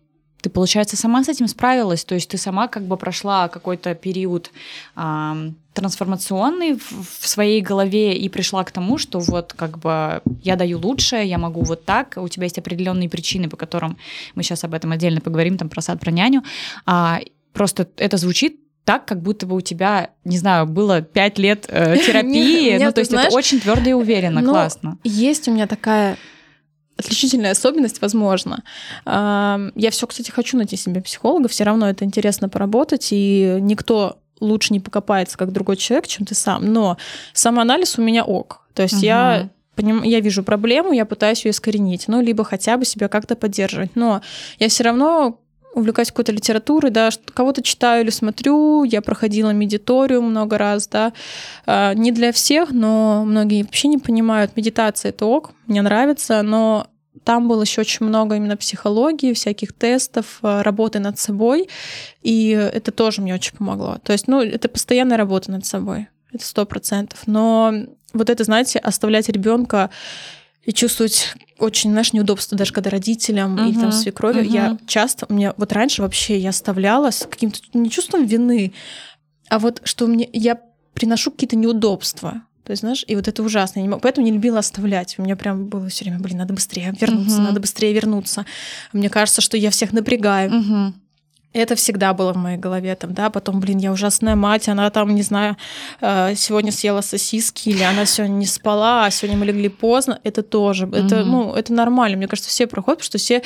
[0.42, 4.52] ты, получается, сама с этим справилась, то есть ты сама как бы прошла какой-то период
[4.96, 10.56] э, трансформационный в, в своей голове и пришла к тому, что вот как бы я
[10.56, 13.98] даю лучшее, я могу вот так, у тебя есть определенные причины, по которым
[14.36, 16.44] мы сейчас об этом отдельно поговорим, там про сад, про няню,
[16.86, 17.20] а,
[17.54, 21.98] просто это звучит так, как будто бы у тебя, не знаю, было пять лет э,
[22.06, 22.78] терапии.
[22.82, 24.98] ну, то есть это очень твердо и уверенно, ну, классно.
[25.04, 26.18] Есть у меня такая
[27.00, 28.64] отличительная особенность, возможно.
[29.06, 34.74] Я все, кстати, хочу найти себе психолога, все равно это интересно поработать, и никто лучше
[34.74, 36.72] не покопается, как другой человек, чем ты сам.
[36.72, 36.98] Но
[37.34, 38.62] самоанализ у меня ок.
[38.74, 39.06] То есть угу.
[39.06, 39.50] я
[39.82, 43.96] я вижу проблему, я пытаюсь ее искоренить, ну, либо хотя бы себя как-то поддерживать.
[43.96, 44.22] Но
[44.60, 45.40] я все равно
[45.74, 51.14] увлекаюсь какой-то литературой, да, кого-то читаю или смотрю, я проходила медиторию много раз, да,
[51.66, 56.88] а, не для всех, но многие вообще не понимают, медитация это ок, мне нравится, но
[57.24, 61.70] там было еще очень много именно психологии, всяких тестов, а, работы над собой,
[62.22, 63.98] и это тоже мне очень помогло.
[64.04, 67.22] То есть, ну, это постоянная работа над собой, это сто процентов.
[67.26, 67.74] Но
[68.14, 69.90] вот это, знаете, оставлять ребенка
[70.64, 74.42] и чувствовать очень, знаешь, неудобство, даже когда родителям uh-huh, или там свекрови.
[74.42, 74.54] Uh-huh.
[74.54, 78.74] Я часто, у меня вот раньше вообще я оставляла с каким-то не чувством вины,
[79.50, 80.60] а вот что мне я
[80.94, 82.44] приношу какие-то неудобства.
[82.64, 83.80] То есть, знаешь, и вот это ужасно.
[83.80, 85.16] Я не мог, поэтому не любила оставлять.
[85.18, 87.46] У меня прям было все время, блин, надо быстрее вернуться, uh-huh.
[87.46, 88.46] надо быстрее вернуться.
[88.94, 90.52] Мне кажется, что я всех напрягаю.
[90.52, 90.94] Uh-huh.
[91.52, 95.16] Это всегда было в моей голове, там, да, потом, блин, я ужасная мать, она там,
[95.16, 95.58] не знаю,
[96.00, 100.44] э, сегодня съела сосиски, или она сегодня не спала, а сегодня мы легли поздно, это
[100.44, 101.06] тоже, mm-hmm.
[101.06, 103.42] это, ну, это нормально, мне кажется, все проходят, потому что все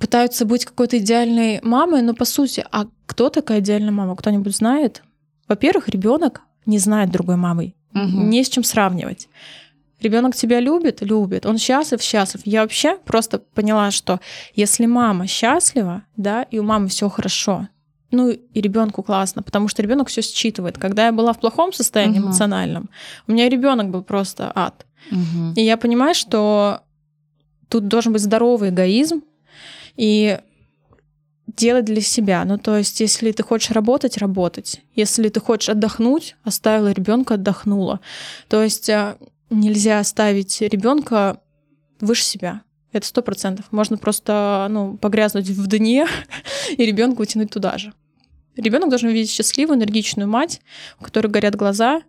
[0.00, 4.16] пытаются быть какой-то идеальной мамой, но по сути, а кто такая идеальная мама?
[4.16, 5.02] Кто-нибудь знает?
[5.46, 8.00] Во-первых, ребенок не знает другой мамы, mm-hmm.
[8.06, 9.28] не с чем сравнивать.
[10.00, 12.42] Ребенок тебя любит, любит, он счастлив, счастлив.
[12.44, 14.20] Я вообще просто поняла, что
[14.54, 17.68] если мама счастлива, да, и у мамы все хорошо,
[18.10, 20.78] ну и ребенку классно, потому что ребенок все считывает.
[20.78, 22.26] Когда я была в плохом состоянии uh-huh.
[22.26, 22.88] эмоциональном,
[23.26, 24.86] у меня ребенок был просто ад.
[25.10, 25.54] Uh-huh.
[25.56, 26.80] И я понимаю, что
[27.68, 29.22] тут должен быть здоровый эгоизм
[29.96, 30.38] и
[31.56, 32.44] делать для себя.
[32.44, 34.80] Ну, то есть, если ты хочешь работать, работать.
[34.94, 38.00] Если ты хочешь отдохнуть, оставила ребенка, отдохнула.
[38.48, 39.18] То есть а,
[39.50, 41.40] нельзя ставить ребенка
[42.00, 42.62] выше себя.
[42.92, 43.66] Это сто процентов.
[43.70, 46.06] Можно просто ну, погрязнуть в дне
[46.70, 47.92] и ребенка утянуть туда же.
[48.56, 50.60] Ребенок должен видеть счастливую, энергичную мать,
[50.98, 52.02] у которой горят глаза,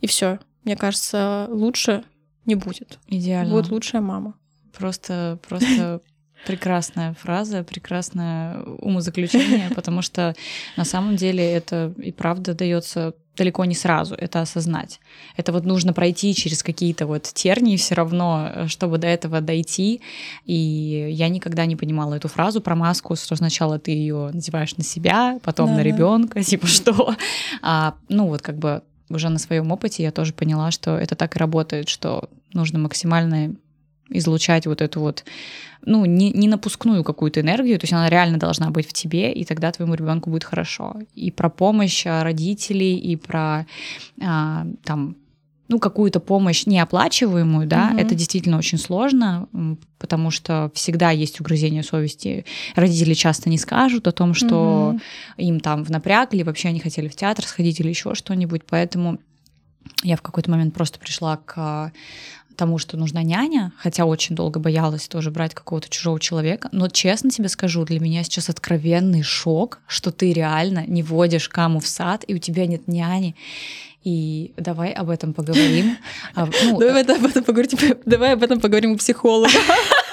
[0.00, 0.38] и все.
[0.64, 2.04] Мне кажется, лучше
[2.44, 2.98] не будет.
[3.06, 3.52] Идеально.
[3.52, 4.34] Будет лучшая мама.
[4.76, 6.02] Просто, просто
[6.46, 10.34] прекрасная фраза, прекрасное умозаключение, потому что
[10.76, 15.00] на самом деле это и правда дается далеко не сразу это осознать.
[15.36, 20.00] Это вот нужно пройти через какие-то вот тернии все равно, э, чтобы до этого дойти.
[20.44, 24.84] И я никогда не понимала эту фразу про маску, что сначала ты ее надеваешь на
[24.84, 27.14] себя, потом да, на ребенка, типа что.
[27.62, 31.36] А, ну вот как бы уже на своем опыте я тоже поняла, что это так
[31.36, 33.54] и работает, что нужно максимально
[34.14, 35.24] излучать вот эту вот,
[35.84, 39.44] ну, не, не напускную какую-то энергию, то есть она реально должна быть в тебе, и
[39.44, 40.96] тогда твоему ребенку будет хорошо.
[41.14, 43.66] И про помощь а, родителей, и про
[44.22, 45.16] а, там
[45.68, 47.98] ну, какую-то помощь неоплачиваемую, да, угу.
[47.98, 49.48] это действительно очень сложно,
[49.98, 52.44] потому что всегда есть угрызение совести.
[52.74, 55.00] Родители часто не скажут о том, что угу.
[55.38, 59.18] им там в напряг, или вообще они хотели в театр сходить, или еще что-нибудь, поэтому
[60.02, 61.92] я в какой-то момент просто пришла к
[62.56, 66.68] тому, что нужна няня, хотя очень долго боялась тоже брать какого-то чужого человека.
[66.72, 71.80] Но честно тебе скажу, для меня сейчас откровенный шок, что ты реально не водишь каму
[71.80, 73.34] в сад, и у тебя нет няни.
[74.04, 75.96] И давай об этом поговорим.
[76.34, 77.78] А, ну, давай об этом поговорим.
[78.04, 79.50] Давай об этом поговорим у психолога.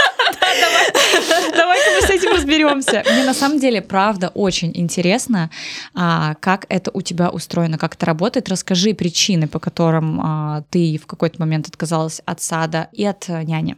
[2.21, 3.03] Этим разберемся.
[3.11, 5.49] Мне на самом деле, правда, очень интересно,
[5.93, 8.49] а, как это у тебя устроено, как это работает.
[8.49, 13.75] Расскажи причины, по которым а, ты в какой-то момент отказалась от сада и от няни.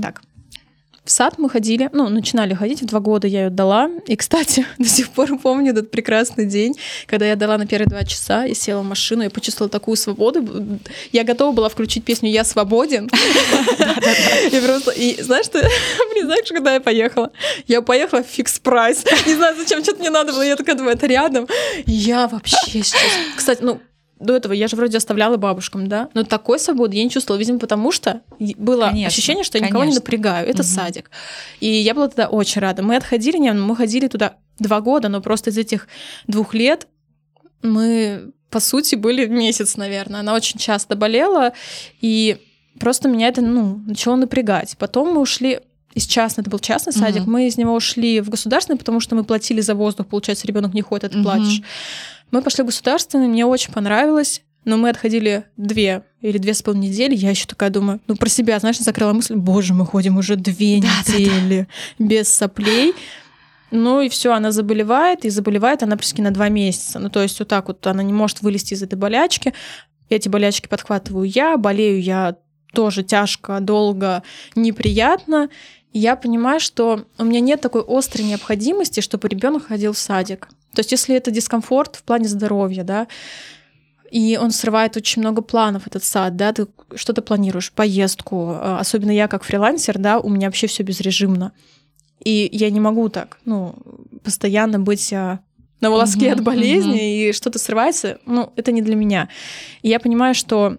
[0.00, 0.22] Так.
[1.04, 3.90] В сад мы ходили, ну, начинали ходить, в два года я ее дала.
[4.06, 6.74] И, кстати, до сих пор помню этот прекрасный день,
[7.06, 10.80] когда я дала на первые два часа, я села в машину, я почувствовала такую свободу.
[11.12, 13.10] Я готова была включить песню «Я свободен».
[14.50, 15.58] И просто, и знаешь, что,
[16.12, 17.32] блин, знаешь, когда я поехала?
[17.66, 19.04] Я поехала в фикс прайс.
[19.26, 21.46] Не знаю, зачем, что-то мне надо было, я такая думаю, это рядом.
[21.84, 22.94] Я вообще сейчас...
[23.36, 23.78] Кстати, ну,
[24.24, 27.58] до этого я же вроде оставляла бабушкам, да, но такой свободы я не чувствовала, видимо,
[27.58, 28.22] потому что
[28.56, 30.48] было конечно, ощущение, что я никого не напрягаю.
[30.48, 30.68] Это угу.
[30.68, 31.10] садик.
[31.60, 32.82] И я была тогда очень рада.
[32.82, 35.88] Мы отходили, не, мы ходили туда два года, но просто из этих
[36.26, 36.86] двух лет
[37.62, 40.20] мы, по сути, были месяц, наверное.
[40.20, 41.52] Она очень часто болела,
[42.00, 42.38] и
[42.78, 44.76] просто меня это, ну, начало напрягать.
[44.78, 45.60] Потом мы ушли
[45.94, 47.30] из частного, это был частный садик, угу.
[47.30, 50.82] мы из него ушли в государственный, потому что мы платили за воздух, получается, ребенок не
[50.82, 51.24] ходит, а ты угу.
[51.24, 51.62] платишь.
[52.34, 54.42] Мы пошли в государственный, мне очень понравилось.
[54.64, 57.14] Но мы отходили две или две с половиной недели.
[57.14, 60.80] Я еще такая думаю, ну про себя, знаешь, закрыла мысль, боже, мы ходим уже две
[60.80, 61.66] да, недели да,
[62.00, 62.04] да.
[62.04, 62.92] без соплей.
[63.70, 66.98] Ну и все, она заболевает, и заболевает она практически на два месяца.
[66.98, 69.54] Ну то есть вот так вот она не может вылезти из этой болячки.
[70.08, 72.34] Эти болячки подхватываю я, болею я
[72.72, 74.24] тоже тяжко, долго,
[74.56, 75.50] неприятно.
[75.92, 80.48] И я понимаю, что у меня нет такой острой необходимости, чтобы ребенок ходил в садик.
[80.74, 83.06] То есть, если это дискомфорт в плане здоровья, да,
[84.10, 89.10] и он срывает очень много планов, этот сад, да, ты что-то планируешь, поездку, а, особенно
[89.10, 91.52] я как фрилансер, да, у меня вообще все безрежимно.
[92.22, 93.74] И я не могу так, ну,
[94.22, 95.40] постоянно быть а,
[95.80, 97.30] на волоске uh-huh, от болезни, uh-huh.
[97.30, 99.28] и что-то срывается, ну, это не для меня.
[99.82, 100.78] И я понимаю, что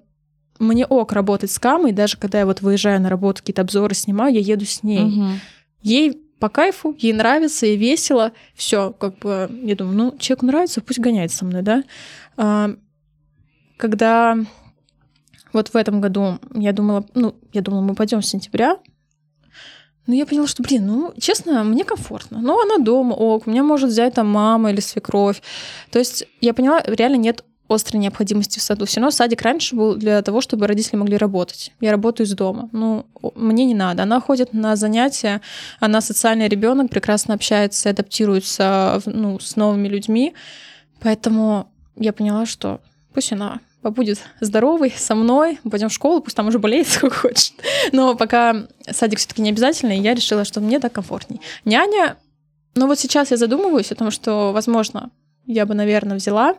[0.58, 4.34] мне ок работать с Камой, даже когда я вот выезжаю на работу, какие-то обзоры снимаю,
[4.34, 5.10] я еду с ней.
[5.10, 5.34] Uh-huh.
[5.82, 10.82] Ей по кайфу, ей нравится, ей весело, все, как бы, я думаю, ну, человеку нравится,
[10.82, 11.84] пусть гоняет со мной, да.
[12.38, 12.72] А,
[13.78, 14.38] когда
[15.54, 18.78] вот в этом году я думала, ну, я думала, мы пойдем с сентября,
[20.08, 22.40] но я поняла, что, блин, ну, честно, мне комфортно.
[22.40, 25.42] Ну, она дома, ок, меня может взять там мама или свекровь.
[25.90, 28.86] То есть я поняла, реально нет острой необходимости в саду.
[28.86, 31.72] Все равно садик раньше был для того, чтобы родители могли работать.
[31.82, 32.70] Я работаю из дома.
[32.72, 34.04] Ну, мне не надо.
[34.04, 35.42] Она ходит на занятия,
[35.80, 40.34] она социальный ребенок, прекрасно общается, адаптируется ну, с новыми людьми.
[41.02, 42.82] Поэтому я поняла, что
[43.14, 47.54] пусть она побудет здоровый со мной, пойдем в школу, пусть там уже болеет сколько хочет.
[47.92, 51.42] Но пока садик все-таки не обязательный, я решила, что мне так комфортней.
[51.66, 52.18] Няня,
[52.76, 55.12] ну вот сейчас я задумываюсь о том, что, возможно,
[55.46, 56.56] я бы, наверное, взяла.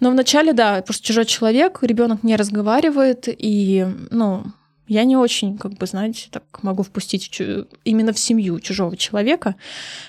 [0.00, 4.44] Но вначале, да, просто чужой человек, ребенок не разговаривает, и, ну,
[4.88, 7.40] я не очень, как бы, знаете, так могу впустить
[7.84, 9.56] именно в семью чужого человека.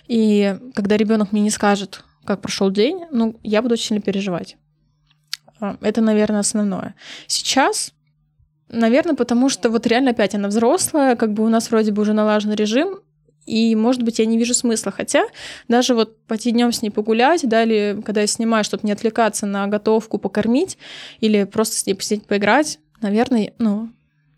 [0.08, 4.58] И когда ребенок мне не скажет, как прошел день, ну, я буду очень сильно переживать.
[5.60, 6.96] А, это, наверное, основное.
[7.26, 7.94] Сейчас,
[8.70, 12.14] наверное, потому что вот реально опять она взрослая, как бы у нас вроде бы уже
[12.14, 13.00] налажен режим,
[13.48, 14.92] и, может быть, я не вижу смысла.
[14.92, 15.26] Хотя
[15.68, 19.46] даже вот пойти днем с ней погулять, да, или когда я снимаю, чтобы не отвлекаться
[19.46, 20.78] на готовку, покормить,
[21.22, 23.90] или просто с ней посидеть, поиграть, наверное, ну,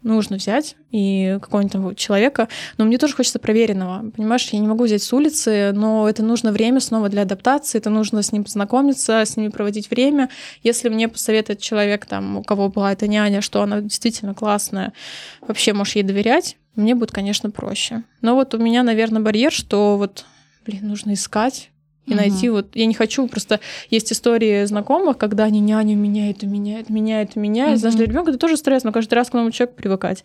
[0.04, 2.48] нужно взять и какого-нибудь там человека.
[2.78, 4.10] Но мне тоже хочется проверенного.
[4.12, 7.90] Понимаешь, я не могу взять с улицы, но это нужно время снова для адаптации, это
[7.90, 10.30] нужно с ним познакомиться, с ними проводить время.
[10.64, 14.94] Если мне посоветует человек, там, у кого была эта няня, что она действительно классная,
[15.42, 18.04] вообще можешь ей доверять, мне будет, конечно, проще.
[18.22, 20.26] Но вот у меня, наверное, барьер, что вот,
[20.66, 21.72] блин, нужно искать,
[22.10, 22.16] и угу.
[22.16, 22.76] найти вот...
[22.76, 27.40] Я не хочу, просто есть истории знакомых, когда они няню меняют и меняют, меняют и
[27.40, 27.74] меняют.
[27.74, 27.80] Угу.
[27.80, 30.24] Знаешь, для ребенка это тоже стресс, но каждый раз к новому человеку привыкать.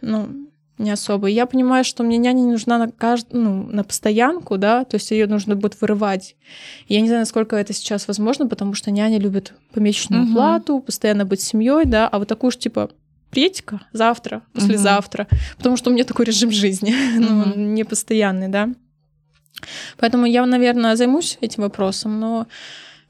[0.00, 0.28] Ну,
[0.80, 1.26] не особо.
[1.26, 3.26] я понимаю, что мне няня не нужна на кажд...
[3.32, 6.36] ну, на постоянку, да, то есть ее нужно будет вырывать.
[6.88, 10.32] я не знаю, насколько это сейчас возможно, потому что няня любит помесячную угу.
[10.32, 12.90] плату, постоянно быть семьей, да, а вот такую же типа
[13.30, 15.36] приедьте-ка завтра, послезавтра, угу.
[15.58, 17.24] потому что у меня такой режим жизни, угу.
[17.28, 18.70] ну, непостоянный, да.
[19.98, 22.46] Поэтому я, наверное, займусь этим вопросом, но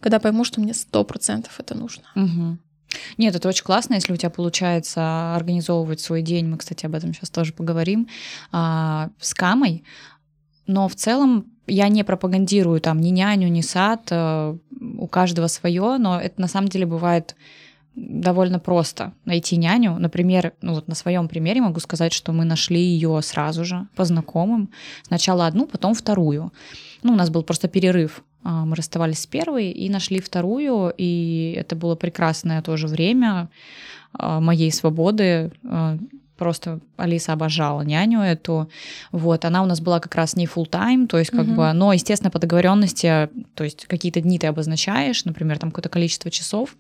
[0.00, 2.04] когда пойму, что мне сто процентов это нужно.
[2.14, 2.58] Угу.
[3.18, 6.48] Нет, это очень классно, если у тебя получается организовывать свой день.
[6.48, 8.08] Мы, кстати, об этом сейчас тоже поговорим
[8.52, 9.84] а, с Камой.
[10.66, 14.08] Но в целом я не пропагандирую там ни няню, ни сад.
[14.10, 14.56] А,
[14.98, 17.36] у каждого свое, но это на самом деле бывает
[17.94, 19.96] довольно просто найти няню.
[19.98, 24.04] Например, ну вот на своем примере могу сказать, что мы нашли ее сразу же по
[24.04, 24.70] знакомым.
[25.02, 26.52] Сначала одну, потом вторую.
[27.02, 28.22] Ну, у нас был просто перерыв.
[28.42, 33.48] А, мы расставались с первой и нашли вторую, и это было прекрасное тоже время
[34.12, 35.52] а, моей свободы.
[35.64, 35.98] А,
[36.36, 38.70] просто Алиса обожала няню эту.
[39.12, 41.54] Вот, она у нас была как раз не full time, то есть как угу.
[41.54, 46.30] бы, но, естественно, по договоренности, то есть какие-то дни ты обозначаешь, например, там какое-то количество
[46.30, 46.76] часов,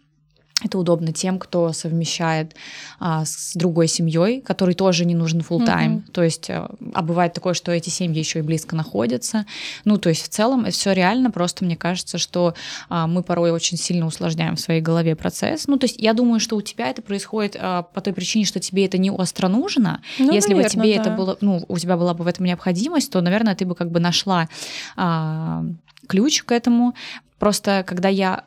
[0.62, 2.54] это удобно тем, кто совмещает
[2.98, 5.96] а, с другой семьей, который тоже не нужен full time.
[5.96, 6.10] Mm-hmm.
[6.12, 9.46] То есть, а, а бывает такое, что эти семьи еще и близко находятся.
[9.84, 11.30] Ну, то есть, в целом, это все реально.
[11.30, 12.54] Просто мне кажется, что
[12.88, 15.66] а, мы порой очень сильно усложняем в своей голове процесс.
[15.66, 18.60] Ну, то есть, я думаю, что у тебя это происходит а, по той причине, что
[18.60, 20.02] тебе это не остро нужно.
[20.18, 21.00] Ну, Если наверное, бы тебе да.
[21.00, 23.90] это было, ну, у тебя была бы в этом необходимость, то, наверное, ты бы как
[23.90, 24.48] бы нашла
[24.96, 25.64] а,
[26.06, 26.94] ключ к этому.
[27.38, 28.44] Просто когда я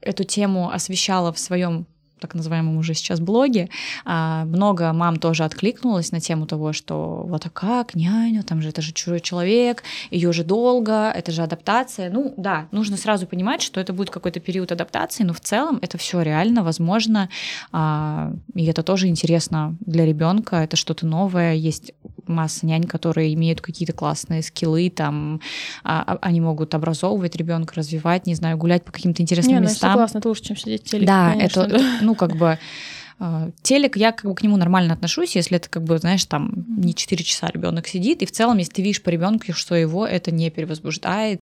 [0.00, 1.86] эту тему освещала в своем
[2.18, 3.68] так называемом уже сейчас блоге,
[4.04, 8.68] а, много мам тоже откликнулось на тему того, что вот а как, няню, там же
[8.68, 12.10] это же чужой человек, ее же долго, это же адаптация.
[12.10, 15.98] Ну да, нужно сразу понимать, что это будет какой-то период адаптации, но в целом это
[15.98, 17.28] все реально возможно,
[17.72, 21.92] а, и это тоже интересно для ребенка, это что-то новое, есть
[22.26, 25.40] масса нянь, которые имеют какие-то классные скиллы, там
[25.84, 29.90] а, они могут образовывать ребенка, развивать, не знаю, гулять по каким-то интересным не, ну, местам.
[29.90, 31.98] Ну, классно, это лучше, чем сидеть в телеке, Да, конечно, это, да.
[32.08, 32.58] Ну, как бы
[33.18, 36.64] а, телек, я как бы к нему нормально отношусь, если это как бы, знаешь, там
[36.68, 40.06] не 4 часа ребенок сидит, и в целом, если ты видишь по ребенку, что его
[40.06, 41.40] это не перевозбуждает.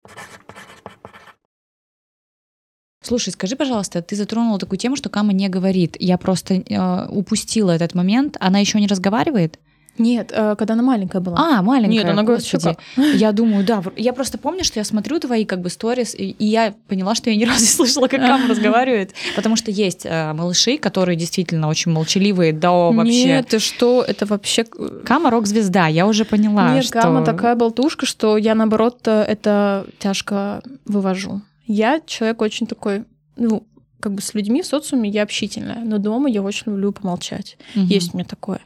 [3.00, 5.96] Слушай, скажи, пожалуйста, ты затронула такую тему, что Кама не говорит.
[6.00, 8.36] Я просто э, упустила этот момент.
[8.40, 9.60] Она еще не разговаривает?
[9.98, 11.36] Нет, э, когда она маленькая была.
[11.38, 11.92] А, маленькая.
[11.92, 12.76] Нет, она господи.
[12.96, 13.82] Я думаю, да.
[13.96, 17.30] Я просто помню, что я смотрю твои как бы сторис, и и я поняла, что
[17.30, 19.12] я ни разу не слышала, как Кама разговаривает.
[19.34, 23.24] Потому что есть э, малыши, которые действительно очень молчаливые, до вообще.
[23.24, 24.64] Нет, ты что, это вообще...
[25.04, 27.00] Кама рок-звезда, я уже поняла, Нет, что...
[27.00, 31.42] Кама такая болтушка, что я, наоборот, э, это тяжко вывожу.
[31.66, 33.04] Я человек очень такой,
[33.36, 33.66] ну,
[34.00, 37.56] как бы с людьми в социуме я общительная, но дома я очень люблю помолчать.
[37.74, 37.86] Мгм.
[37.86, 38.60] Есть у меня такое.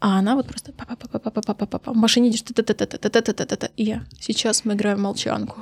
[0.00, 2.30] А она вот просто па па па па па па па па па в машине
[2.30, 2.44] идешь.
[3.76, 5.60] И я, сейчас мы играем молчанку.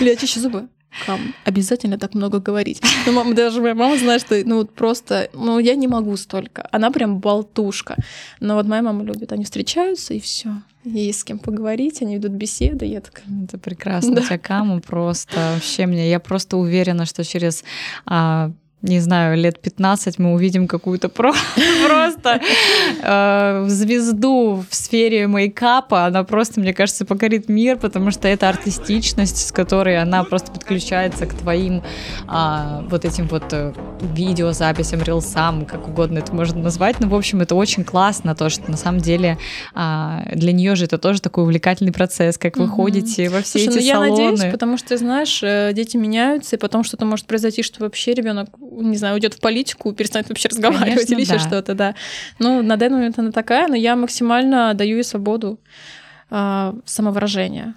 [0.00, 0.68] Или я чищу зубы.
[1.06, 2.80] Кам, обязательно так много говорить.
[3.06, 6.68] Ну, мама, даже моя мама знает, что ну вот просто, ну я не могу столько.
[6.70, 7.96] Она прям болтушка.
[8.40, 10.62] Но вот моя мама любит, они встречаются и все.
[10.84, 14.12] Есть с кем поговорить, они ведут беседы, я такая, Это прекрасно.
[14.12, 16.10] У тебя Кама просто вообще мне.
[16.10, 17.64] Я просто уверена, что через
[18.06, 18.52] а,
[18.84, 21.32] не знаю, лет 15 мы увидим какую-то про-
[21.86, 22.40] просто
[23.02, 26.04] э, звезду в сфере мейкапа.
[26.04, 31.24] Она просто, мне кажется, покорит мир, потому что это артистичность, с которой она просто подключается
[31.26, 31.82] к твоим
[32.26, 37.00] а, вот этим вот э, видеозаписям, рилсам, как угодно это можно назвать.
[37.00, 39.38] Ну, в общем, это очень классно, то, что на самом деле
[39.74, 43.68] а, для нее же это тоже такой увлекательный процесс, как вы ходите во все Слушай,
[43.68, 44.10] ну эти я салоны.
[44.10, 48.48] надеюсь, потому что, знаешь, э, дети меняются, и потом что-то может произойти, что вообще ребенок,
[48.82, 51.38] не знаю, уйдет в политику, перестанет вообще разговаривать Конечно, или еще да.
[51.38, 51.94] что-то, да.
[52.38, 55.58] Ну, на данный момент она такая, но я максимально даю ей свободу
[56.30, 57.74] а, самовыражения.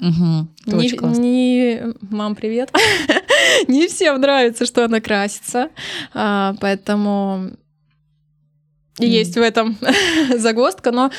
[0.66, 1.22] Это Не, классно.
[1.22, 2.72] не- мам, привет.
[3.68, 5.70] не всем нравится, что она красится,
[6.14, 7.52] а, поэтому
[9.00, 9.08] Мгм.
[9.10, 9.78] есть в этом
[10.38, 11.12] загвоздка, но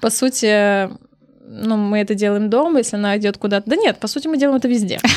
[0.00, 0.90] по сути,
[1.44, 3.68] ну, мы это делаем дома, если она идет куда-то.
[3.68, 4.98] Да нет, по сути, мы делаем это везде.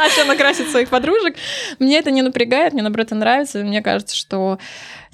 [0.00, 1.34] А что она красит своих подружек?
[1.78, 3.58] Мне это не напрягает, мне наоборот это нравится.
[3.64, 4.58] Мне кажется, что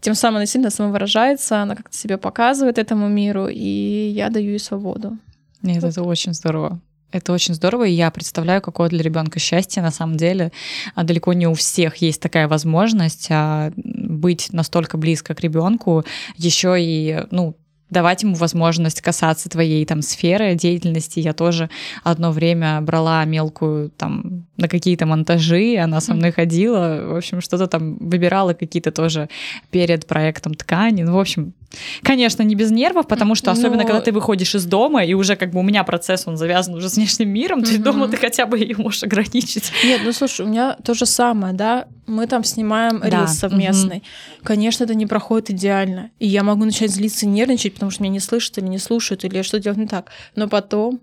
[0.01, 4.59] тем самым она сильно самовыражается, она как-то себя показывает этому миру, и я даю ей
[4.59, 5.17] свободу.
[5.63, 6.81] Нет, это очень здорово.
[7.11, 10.51] Это очень здорово, и я представляю, какое для ребенка счастье на самом деле.
[10.95, 16.05] А далеко не у всех есть такая возможность а, быть настолько близко к ребенку,
[16.37, 17.57] еще и, ну,
[17.95, 21.21] давать ему возможность касаться твоей там сферы деятельности.
[21.21, 21.71] Я тоже
[22.03, 27.67] одно время брала мелкую там на какие-то монтажи, она со мной ходила, в общем, что-то
[27.67, 29.29] там выбирала какие-то тоже
[29.71, 31.03] перед проектом ткани.
[31.03, 31.55] Ну, в общем,
[32.03, 35.37] конечно, не без нервов, потому что особенно, Но- когда ты выходишь из дома, и уже
[35.37, 37.85] как бы у меня процесс, он завязан уже с внешним миром, то есть Мгм.
[37.93, 39.71] дома ты хотя бы ее можешь ограничить.
[39.85, 41.87] Нет, ну слушай, у меня то же самое, да.
[42.07, 44.03] Мы там снимаем Да, рилс совместный.
[44.43, 46.11] Конечно, это не проходит идеально.
[46.19, 49.25] И я могу начать злиться и нервничать, потому что меня не слышат или не слушают,
[49.25, 50.11] или что делать не так.
[50.37, 51.01] Но потом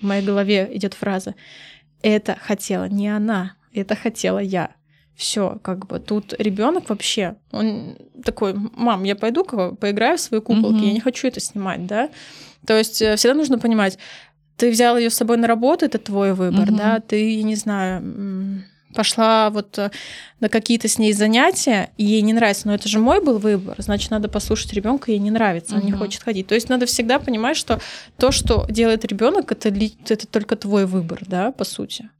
[0.00, 1.34] в моей голове идет фраза:
[2.02, 4.70] Это хотела не она, это хотела я.
[5.16, 10.76] Все, как бы тут ребенок вообще, он такой, мам, я пойду поиграю в свои куколки,
[10.76, 10.86] Мгм.
[10.86, 12.08] я не хочу это снимать, да.
[12.66, 13.98] То есть э, всегда нужно понимать,
[14.56, 16.76] ты взял ее с собой на работу, это твой выбор, Мгм.
[16.76, 19.90] да, ты, я не знаю, пошла вот э,
[20.40, 23.76] на какие-то с ней занятия, и ей не нравится, но это же мой был выбор,
[23.78, 25.98] значит, надо послушать ребенка, ей не нравится, он не Мгм.
[26.00, 26.46] хочет ходить.
[26.46, 27.80] То есть надо всегда понимать, что
[28.18, 32.10] то, что делает ребенок, это, это только твой выбор, да, по сути.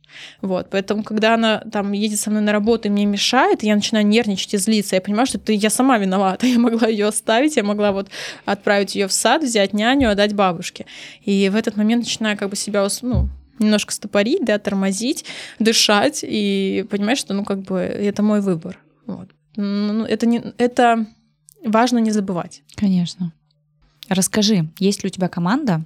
[0.40, 4.06] Вот, поэтому, когда она там едет со мной на работу и мне мешает, я начинаю
[4.06, 7.64] нервничать и злиться, я понимаю, что это я сама виновата, я могла ее оставить, я
[7.64, 8.10] могла вот
[8.44, 10.86] отправить ее в сад, взять няню, отдать бабушке.
[11.24, 15.24] И в этот момент начинаю как бы себя, ну, немножко стопорить, да, тормозить,
[15.58, 18.78] дышать и понимать, что, ну, как бы это мой выбор.
[19.06, 19.28] Вот.
[19.56, 21.06] Ну, это, не, это
[21.64, 22.62] важно не забывать.
[22.74, 23.32] Конечно.
[24.08, 25.84] Расскажи, есть ли у тебя команда?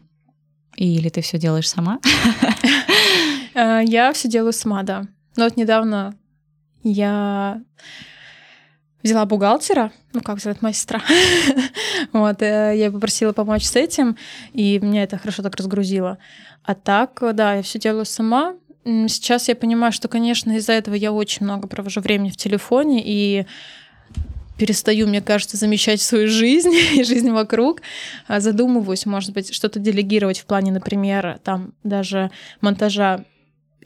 [0.77, 2.01] Или ты все делаешь сама?
[3.57, 5.07] Э, Я все делаю сама, да.
[5.37, 6.15] Но вот недавно
[6.83, 7.63] я
[9.03, 11.01] взяла бухгалтера, ну как взять моя сестра.
[12.13, 14.17] вот, э, я попросила помочь с этим,
[14.53, 16.19] и меня это хорошо так разгрузило.
[16.65, 18.57] А так, да, я все делаю сама.
[18.85, 23.47] Сейчас я понимаю, что, конечно, из-за этого я очень много провожу времени в телефоне и
[24.59, 27.81] перестаю, мне кажется, замечать свою жизнь и жизнь вокруг,
[28.27, 33.25] А задумываюсь, может быть, что-то делегировать в плане, например, там даже монтажа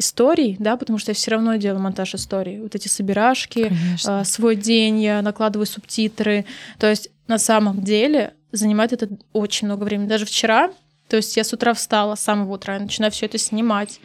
[0.01, 2.61] историй, да, потому что я все равно делаю монтаж историй.
[2.61, 3.73] Вот эти собирашки,
[4.07, 6.45] а, свой день, я накладываю субтитры.
[6.79, 10.09] То есть на самом деле занимает это очень много времени.
[10.09, 10.73] Даже вчера,
[11.09, 14.01] то есть я с утра встала, с самого утра, я начинаю все это снимать.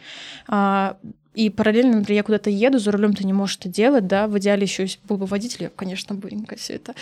[0.46, 0.96] А,
[1.34, 4.38] И параллельно, например, я куда-то еду, за рулем ты не можешь это делать, да, в
[4.38, 6.94] идеале еще был бы водитель, я, конечно, быренько все это.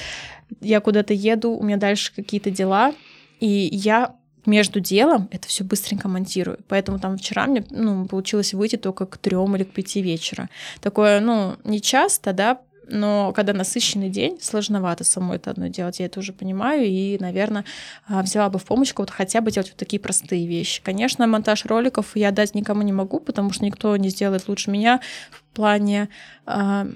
[0.60, 2.94] Я куда-то еду, у меня дальше какие-то дела,
[3.40, 4.14] и я
[4.46, 6.58] между делом это все быстренько монтирую.
[6.68, 10.48] Поэтому там вчера мне ну, получилось выйти только к трем или к пяти вечера.
[10.80, 16.06] Такое, ну, не часто, да, но когда насыщенный день, сложновато самой это одно делать, я
[16.06, 17.64] это уже понимаю, и, наверное,
[18.06, 20.82] а, взяла бы в помощь кого-то хотя бы делать вот такие простые вещи.
[20.82, 25.00] Конечно, монтаж роликов я дать никому не могу, потому что никто не сделает лучше меня
[25.30, 26.08] в плане
[26.46, 26.86] а,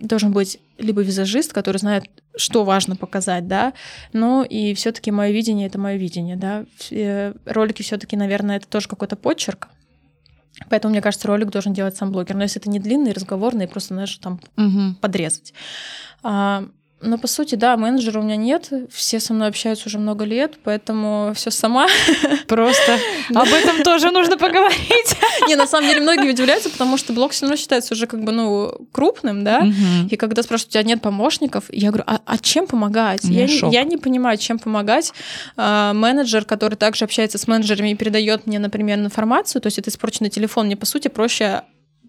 [0.00, 2.04] должен быть либо визажист, который знает,
[2.36, 3.72] что важно показать, да,
[4.12, 6.64] но и все-таки мое видение это мое видение, да.
[7.44, 9.68] Ролики все-таки, наверное, это тоже какой-то почерк.
[10.70, 12.34] Поэтому, мне кажется, ролик должен делать сам блогер.
[12.34, 14.96] Но если это не длинный, разговорный, просто, знаешь, там угу.
[15.00, 15.54] подрезать.
[16.22, 16.64] А,
[17.00, 20.58] но по сути, да, менеджера у меня нет, все со мной общаются уже много лет,
[20.64, 21.86] поэтому все сама.
[22.48, 22.98] Просто
[23.34, 25.16] об этом тоже нужно поговорить.
[25.48, 28.32] Не, на самом деле многие удивляются, потому что блог все равно считается уже как бы,
[28.32, 29.66] ну, крупным, да,
[30.10, 33.24] и когда спрашивают, у тебя нет помощников, я говорю, а, а чем помогать?
[33.24, 35.12] Я не, я не понимаю, чем помогать.
[35.56, 39.90] А, менеджер, который также общается с менеджерами и передает мне, например, информацию, то есть это
[39.90, 41.62] испорченный телефон, мне, по сути, проще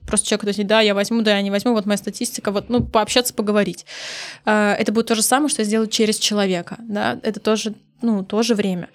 [0.09, 2.83] просто человеку сказать, да, я возьму, да, я не возьму, вот моя статистика, вот, ну,
[2.83, 3.85] пообщаться, поговорить.
[4.45, 8.23] А, это будет то же самое, что я сделаю через человека, да, это тоже, ну,
[8.23, 8.89] тоже время.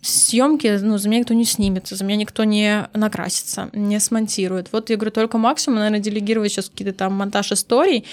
[0.00, 4.68] Съемки, ну, за меня никто не снимется, за меня никто не накрасится, не смонтирует.
[4.70, 8.04] Вот я говорю, только максимум, наверное, делегировать сейчас какие-то там монтаж историй,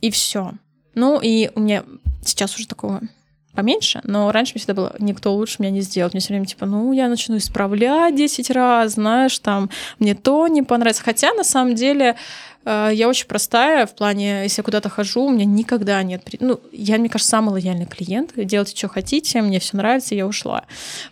[0.00, 0.52] и все.
[0.94, 1.84] Ну, и у меня
[2.24, 3.02] сейчас уже такого
[3.56, 6.12] поменьше, но раньше мне всегда было, никто лучше меня не сделает.
[6.12, 10.62] Мне все время типа, ну, я начну исправлять 10 раз, знаешь, там, мне то не
[10.62, 11.02] понравится.
[11.02, 12.16] Хотя, на самом деле,
[12.64, 16.22] э, я очень простая в плане, если я куда-то хожу, у меня никогда нет...
[16.38, 18.32] Ну, я, мне кажется, самый лояльный клиент.
[18.36, 20.64] Делайте, что хотите, мне все нравится, я ушла.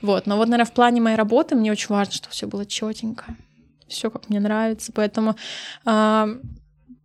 [0.02, 0.26] Вот.
[0.26, 3.24] Но вот, наверное, в плане моей работы мне очень важно, чтобы все было четенько.
[3.88, 4.92] Все как мне нравится.
[4.94, 5.34] Поэтому
[5.86, 6.26] э,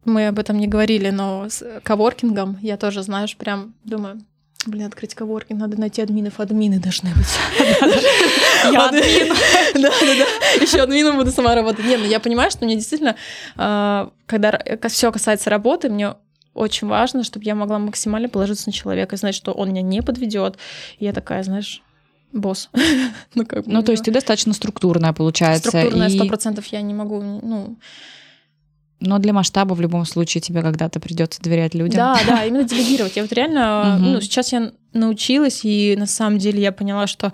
[0.06, 4.22] мы об этом не говорили, но с коворкингом я тоже, знаешь, прям думаю,
[4.66, 7.28] Блин, открыть коворкинг, надо найти админов, админы должны быть.
[8.72, 9.34] Я админ.
[9.74, 10.62] Да, да, да.
[10.62, 11.86] Еще админом буду сама работать.
[11.86, 13.16] Нет, ну я понимаю, что мне действительно,
[13.56, 16.16] а, когда все касается работы, мне
[16.54, 20.58] очень важно, чтобы я могла максимально положиться на человека, знать, что он меня не подведет.
[20.98, 21.82] И я такая, знаешь,
[22.34, 22.70] босс.
[23.36, 25.70] ну, как бы, ну, то есть ты достаточно структурная, получается.
[25.70, 27.78] Структурная, сто процентов я не могу, ну,
[29.00, 31.98] но для масштаба в любом случае тебе когда-то придется доверять людям.
[31.98, 33.16] Да, да, именно делегировать.
[33.16, 37.32] Я вот реально, ну, сейчас я научилась, и на самом деле я поняла, что,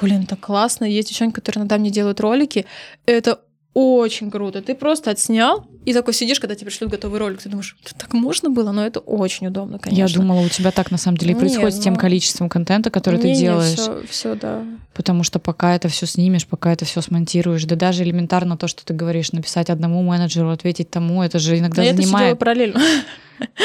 [0.00, 0.84] блин, так классно.
[0.84, 2.66] Есть девчонки, которые иногда мне делают ролики.
[3.06, 3.40] Это
[3.78, 4.60] очень круто.
[4.60, 8.50] Ты просто отснял, и такой сидишь, когда тебе пришлют готовый ролик, ты думаешь, так можно
[8.50, 10.00] было, но это очень удобно, конечно.
[10.00, 12.00] Я думала, у тебя так на самом деле и происходит Нет, с тем ну...
[12.00, 13.78] количеством контента, который не, ты делаешь.
[13.78, 14.64] Все, все, да.
[14.94, 18.84] Потому что пока это все снимешь, пока это все смонтируешь, да даже элементарно то, что
[18.84, 22.24] ты говоришь, написать одному менеджеру, ответить тому, это же иногда но занимает.
[22.24, 22.80] Я это параллельно.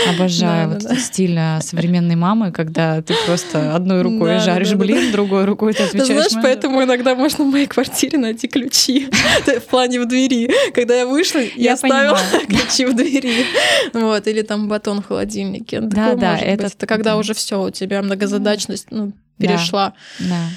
[0.09, 5.45] Обожаю вот этот стиль а, современной мамы, когда ты просто одной рукой жаришь блин, другой
[5.45, 6.29] рукой ты отвечаешь.
[6.29, 9.09] Знаешь, поэтому иногда можно в моей квартире найти ключи
[9.45, 10.49] в плане в двери.
[10.73, 13.45] Когда я вышла, я оставила ключи в двери.
[13.93, 15.81] Вот, или там батон в холодильнике.
[15.81, 19.93] Да, да, это когда уже все у тебя многозадачность ну, перешла.
[20.19, 20.49] Да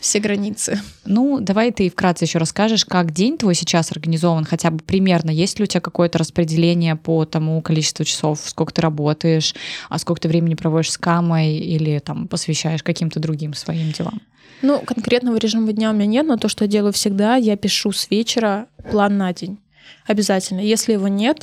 [0.00, 0.80] все границы.
[1.04, 5.30] Ну, давай ты вкратце еще расскажешь, как день твой сейчас организован, хотя бы примерно.
[5.30, 9.54] Есть ли у тебя какое-то распределение по тому количеству часов, сколько ты работаешь,
[9.88, 14.20] а сколько ты времени проводишь с камой или там посвящаешь каким-то другим своим делам?
[14.62, 17.92] Ну, конкретного режима дня у меня нет, но то, что я делаю всегда, я пишу
[17.92, 19.58] с вечера план на день.
[20.06, 20.60] Обязательно.
[20.60, 21.42] Если его нет,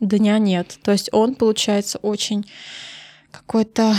[0.00, 0.78] дня нет.
[0.82, 2.46] То есть он получается очень
[3.30, 3.94] какой-то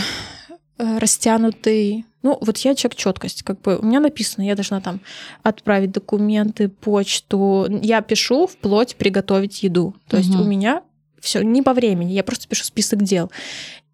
[0.78, 5.00] э, растянутый, ну, вот я человек четкость, как бы у меня написано, я должна там
[5.42, 7.66] отправить документы, почту.
[7.82, 9.94] Я пишу вплоть приготовить еду.
[10.08, 10.24] То угу.
[10.24, 10.82] есть у меня
[11.20, 13.30] все не по времени, я просто пишу список дел.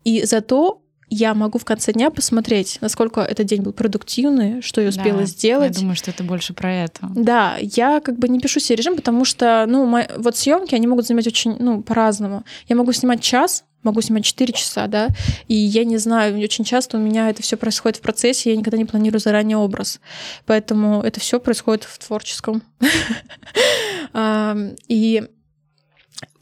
[0.04, 0.80] И зато
[1.14, 5.26] я могу в конце дня посмотреть, насколько этот день был продуктивный, что я успела да,
[5.26, 5.74] сделать.
[5.74, 7.08] Я думаю, что это больше про это.
[7.14, 10.86] Да, я как бы не пишу себе режим, потому что, ну, мои, вот съемки, они
[10.86, 12.44] могут занимать очень, ну, по-разному.
[12.66, 15.08] Я могу снимать час, могу снимать 4 часа, да,
[15.48, 18.78] и я не знаю, очень часто у меня это все происходит в процессе, я никогда
[18.78, 20.00] не планирую заранее образ,
[20.46, 22.62] поэтому это все происходит в творческом.
[24.88, 25.22] И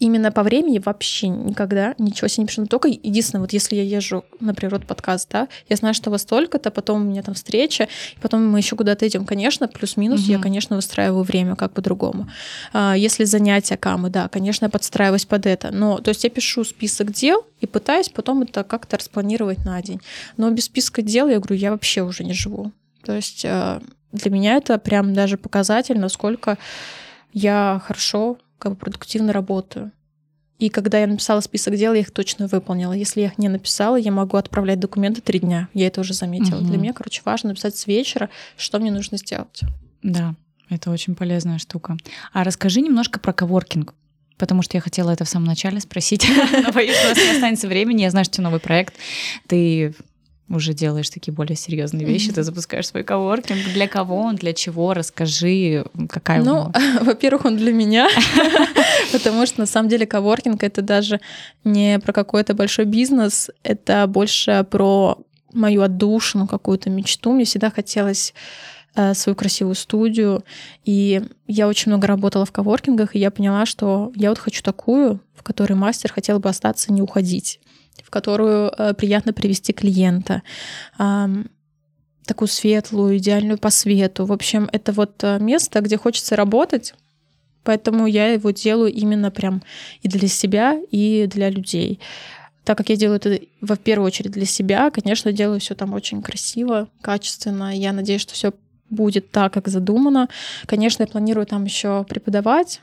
[0.00, 2.62] именно по времени вообще никогда ничего себе не пишу.
[2.62, 6.18] Но только единственное, вот если я езжу на природу подкаст, да, я знаю, что во
[6.18, 7.84] столько-то, потом у меня там встреча,
[8.16, 10.30] и потом мы еще куда-то идем, конечно, плюс-минус, угу.
[10.30, 12.28] я, конечно, выстраиваю время как по-другому.
[12.72, 15.70] А, если занятия камы, да, конечно, я подстраиваюсь под это.
[15.72, 20.00] Но, то есть я пишу список дел и пытаюсь потом это как-то распланировать на день.
[20.36, 22.72] Но без списка дел, я говорю, я вообще уже не живу.
[23.04, 23.80] То есть а,
[24.12, 26.58] для меня это прям даже показатель, насколько
[27.32, 29.90] я хорошо как бы продуктивно работаю.
[30.60, 32.92] И когда я написала список дел, я их точно выполнила.
[32.92, 35.68] Если я их не написала, я могу отправлять документы три дня.
[35.72, 36.58] Я это уже заметила.
[36.58, 36.66] Угу.
[36.66, 39.62] Для меня, короче, важно написать с вечера, что мне нужно сделать.
[40.02, 40.34] Да,
[40.68, 41.96] это очень полезная штука.
[42.34, 43.94] А расскажи немножко про коворкинг.
[44.36, 46.26] Потому что я хотела это в самом начале спросить.
[46.52, 48.02] Но боюсь, у нас не останется времени.
[48.02, 48.94] Я знаю, что новый проект.
[49.46, 49.94] Ты
[50.50, 53.72] уже делаешь такие более серьезные вещи, ты запускаешь свой коворкинг.
[53.72, 54.94] Для кого он, для чего?
[54.94, 58.08] Расскажи, какая Ну, во-первых, он для меня,
[59.12, 61.20] потому что на самом деле коворкинг это даже
[61.64, 65.18] не про какой-то большой бизнес, это больше про
[65.52, 67.32] мою отдушину, какую-то мечту.
[67.32, 68.34] Мне всегда хотелось
[68.94, 70.44] э, свою красивую студию.
[70.84, 75.20] И я очень много работала в коворкингах, и я поняла, что я вот хочу такую,
[75.34, 77.60] в которой мастер хотел бы остаться, не уходить
[78.04, 80.42] в которую э, приятно привести клиента
[82.30, 84.24] такую светлую, идеальную по свету.
[84.24, 86.94] В общем, это вот э, место, где хочется работать,
[87.64, 89.62] поэтому я его делаю именно прям
[90.02, 91.98] и для себя, и для людей.
[92.64, 96.22] Так как я делаю это во первую очередь для себя, конечно, делаю все там очень
[96.22, 97.76] красиво, качественно.
[97.76, 98.52] Я надеюсь, что все
[98.90, 100.28] будет так, как задумано.
[100.66, 102.80] Конечно, я планирую там еще преподавать,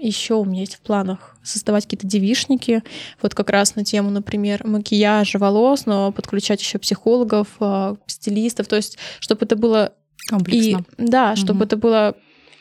[0.00, 2.82] еще у меня есть в планах создавать какие-то девишники,
[3.22, 8.76] вот как раз на тему, например, макияжа волос, но подключать еще психологов, а, стилистов, то
[8.76, 9.92] есть чтобы это было
[10.28, 10.84] комплексно.
[10.98, 11.64] И, да, чтобы угу.
[11.64, 12.16] это было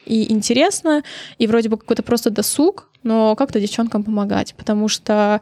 [0.06, 1.04] и интересно,
[1.38, 5.42] и вроде бы какой-то просто досуг, но как-то девчонкам помогать, потому что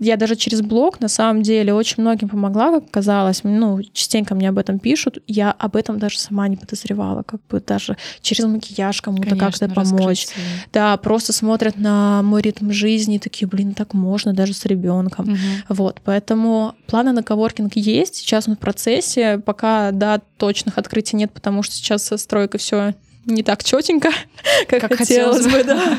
[0.00, 3.42] я даже через блог, на самом деле, очень многим помогла, как казалось.
[3.44, 5.18] Ну, частенько мне об этом пишут.
[5.26, 7.22] Я об этом даже сама не подозревала.
[7.22, 10.28] Как бы даже через макияж кому-то как-то помочь.
[10.72, 15.26] Да, просто смотрят на мой ритм жизни и такие, блин, так можно даже с ребенком.
[15.26, 15.38] Угу.
[15.68, 18.16] Вот, поэтому планы на коворкинг есть.
[18.16, 19.38] Сейчас он в процессе.
[19.44, 22.94] Пока, да, точных открытий нет, потому что сейчас стройка все
[23.26, 24.10] не так четенько,
[24.68, 25.98] как, как хотелось, хотелось бы, да.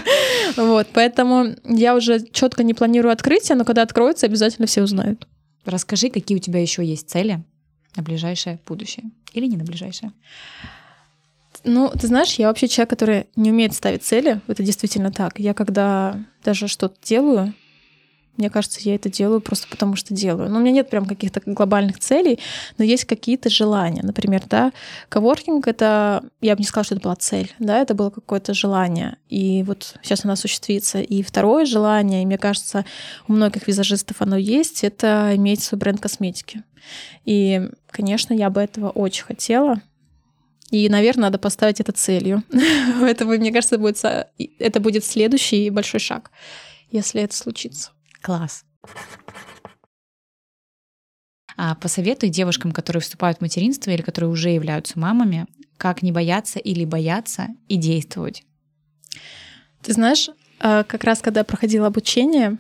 [0.58, 5.28] Вот, поэтому я уже четко не планирую открытие, но когда откроется, обязательно все узнают.
[5.66, 7.44] Расскажи, какие у тебя еще есть цели
[7.96, 10.12] на ближайшее будущее или не на ближайшее?
[11.64, 14.42] Ну, ты знаешь, я вообще человек, который не умеет ставить цели.
[14.48, 15.40] Это действительно так.
[15.40, 17.54] Я когда даже что-то делаю,
[18.38, 20.50] мне кажется, я это делаю просто потому, что делаю.
[20.50, 22.40] Но у меня нет прям каких-то глобальных целей,
[22.78, 24.02] но есть какие-то желания.
[24.04, 24.72] Например, да,
[25.10, 26.24] коворкинг— это...
[26.40, 29.18] Я бы не сказала, что это была цель, да, это было какое-то желание.
[29.30, 31.02] И вот сейчас оно осуществится.
[31.02, 32.86] И второе желание, и мне кажется,
[33.28, 36.64] у многих визажистов оно есть, это иметь свой бренд косметики.
[37.26, 39.82] И, конечно, я бы этого очень хотела,
[40.72, 42.44] и, наверное, надо поставить это целью.
[43.02, 43.78] Поэтому, мне кажется,
[44.58, 46.32] это будет следующий большой шаг,
[46.92, 47.92] если это случится.
[48.22, 48.66] Класс.
[51.58, 55.46] А посоветуй девушкам, которые вступают в материнство или которые уже являются мамами,
[55.78, 58.44] как не бояться или бояться и действовать.
[59.82, 62.58] Ты знаешь, а, как раз когда я проходила обучение,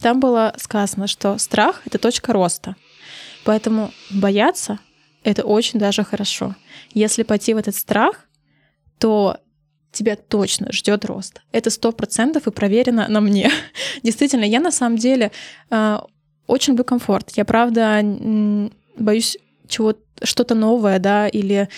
[0.00, 2.76] там было сказано, что страх— это точка роста.
[3.44, 4.78] Поэтому бояться—
[5.24, 6.54] это очень даже хорошо.
[6.92, 8.26] Если пойти в этот страх,
[8.98, 9.38] то
[9.92, 11.40] тебя точно ждет рост.
[11.52, 13.50] Это сто процентов и проверено на мне.
[14.02, 15.30] Действительно, я на самом деле
[15.70, 15.98] э,
[16.46, 17.30] очень люблю комфорт.
[17.36, 18.02] Я правда
[18.96, 19.38] боюсь
[19.68, 21.68] чего что-то новое, да, или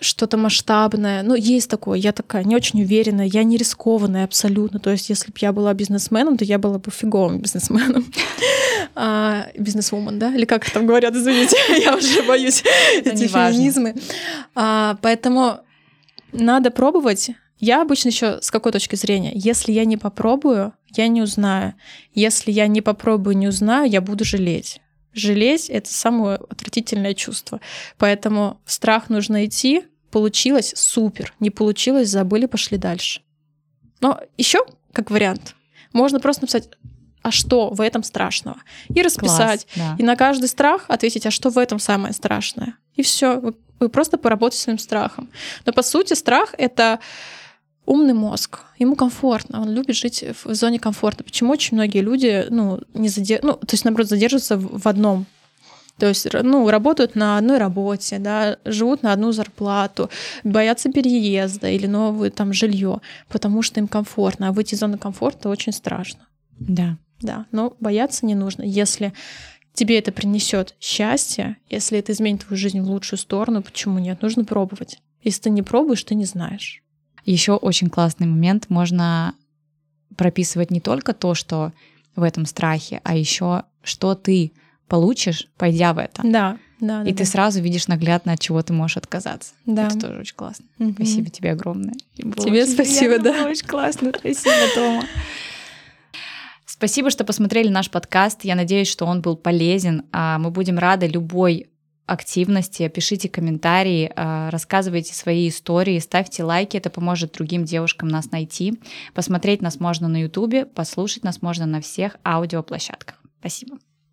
[0.00, 1.22] что-то масштабное.
[1.22, 1.98] Ну, есть такое.
[1.98, 4.80] Я такая не очень уверенная, я не рискованная абсолютно.
[4.80, 8.06] То есть, если бы я была бизнесменом, то я была бы фиговым бизнесменом.
[8.94, 10.34] а, бизнесвумен, да?
[10.34, 12.62] Или как там говорят, извините, я уже боюсь
[13.04, 13.94] эти феминизмы.
[14.54, 15.60] А, поэтому
[16.32, 17.30] надо пробовать.
[17.58, 19.32] Я обычно еще с какой точки зрения?
[19.34, 21.74] Если я не попробую, я не узнаю.
[22.14, 24.80] Если я не попробую, не узнаю, я буду жалеть.
[25.12, 27.60] Жалеть— это самое отвратительное чувство.
[27.98, 29.84] Поэтому в страх нужно идти.
[30.10, 31.34] Получилось— супер.
[31.40, 33.20] Не получилось— забыли, пошли дальше.
[34.00, 35.54] Но еще как вариант,
[35.92, 36.68] можно просто написать
[37.22, 38.56] а что в этом страшного?
[38.88, 39.66] И расписать.
[39.74, 39.96] Класс, да.
[39.98, 42.76] И на каждый страх ответить, а что в этом самое страшное?
[42.94, 43.42] И все.
[43.80, 45.28] Вы, просто поработаете своим страхом.
[45.66, 47.00] Но по сути страх это
[47.86, 48.60] умный мозг.
[48.78, 51.24] Ему комфортно, он любит жить в зоне комфорта.
[51.24, 53.40] Почему очень многие люди, ну, не задер...
[53.42, 55.26] ну, то есть, наоборот, задерживаются в одном
[55.98, 60.08] то есть, ну, работают на одной работе, да, живут на одну зарплату,
[60.44, 65.50] боятся переезда или новое там жилье, потому что им комфортно, а выйти из зоны комфорта
[65.50, 66.20] очень страшно.
[66.58, 66.96] Да.
[67.20, 68.62] Да, но бояться не нужно.
[68.62, 69.12] Если
[69.74, 74.22] тебе это принесет счастье, если это изменит твою жизнь в лучшую сторону, почему нет?
[74.22, 74.98] Нужно пробовать.
[75.22, 76.82] Если ты не пробуешь, ты не знаешь.
[77.24, 78.70] Еще очень классный момент.
[78.70, 79.34] Можно
[80.16, 81.72] прописывать не только то, что
[82.16, 84.52] в этом страхе, а еще что ты
[84.88, 86.22] получишь, пойдя в это.
[86.24, 87.02] Да, да.
[87.02, 87.24] И да, ты да.
[87.24, 89.52] сразу видишь наглядно, от чего ты можешь отказаться.
[89.66, 89.86] Да.
[89.86, 90.66] Это тоже очень классно.
[90.78, 90.94] Угу.
[90.94, 91.94] Спасибо тебе огромное.
[92.16, 93.32] Тебе спасибо, да.
[93.32, 94.12] Было очень классно.
[94.18, 95.04] Спасибо, Тома.
[96.80, 98.42] Спасибо, что посмотрели наш подкаст.
[98.42, 100.06] Я надеюсь, что он был полезен.
[100.12, 101.68] А, мы будем рады любой
[102.06, 108.80] активности, пишите комментарии, а, рассказывайте свои истории, ставьте лайки, это поможет другим девушкам нас найти.
[109.12, 113.16] Посмотреть нас можно на ютубе, послушать нас можно на всех аудиоплощадках.
[113.40, 113.76] Спасибо.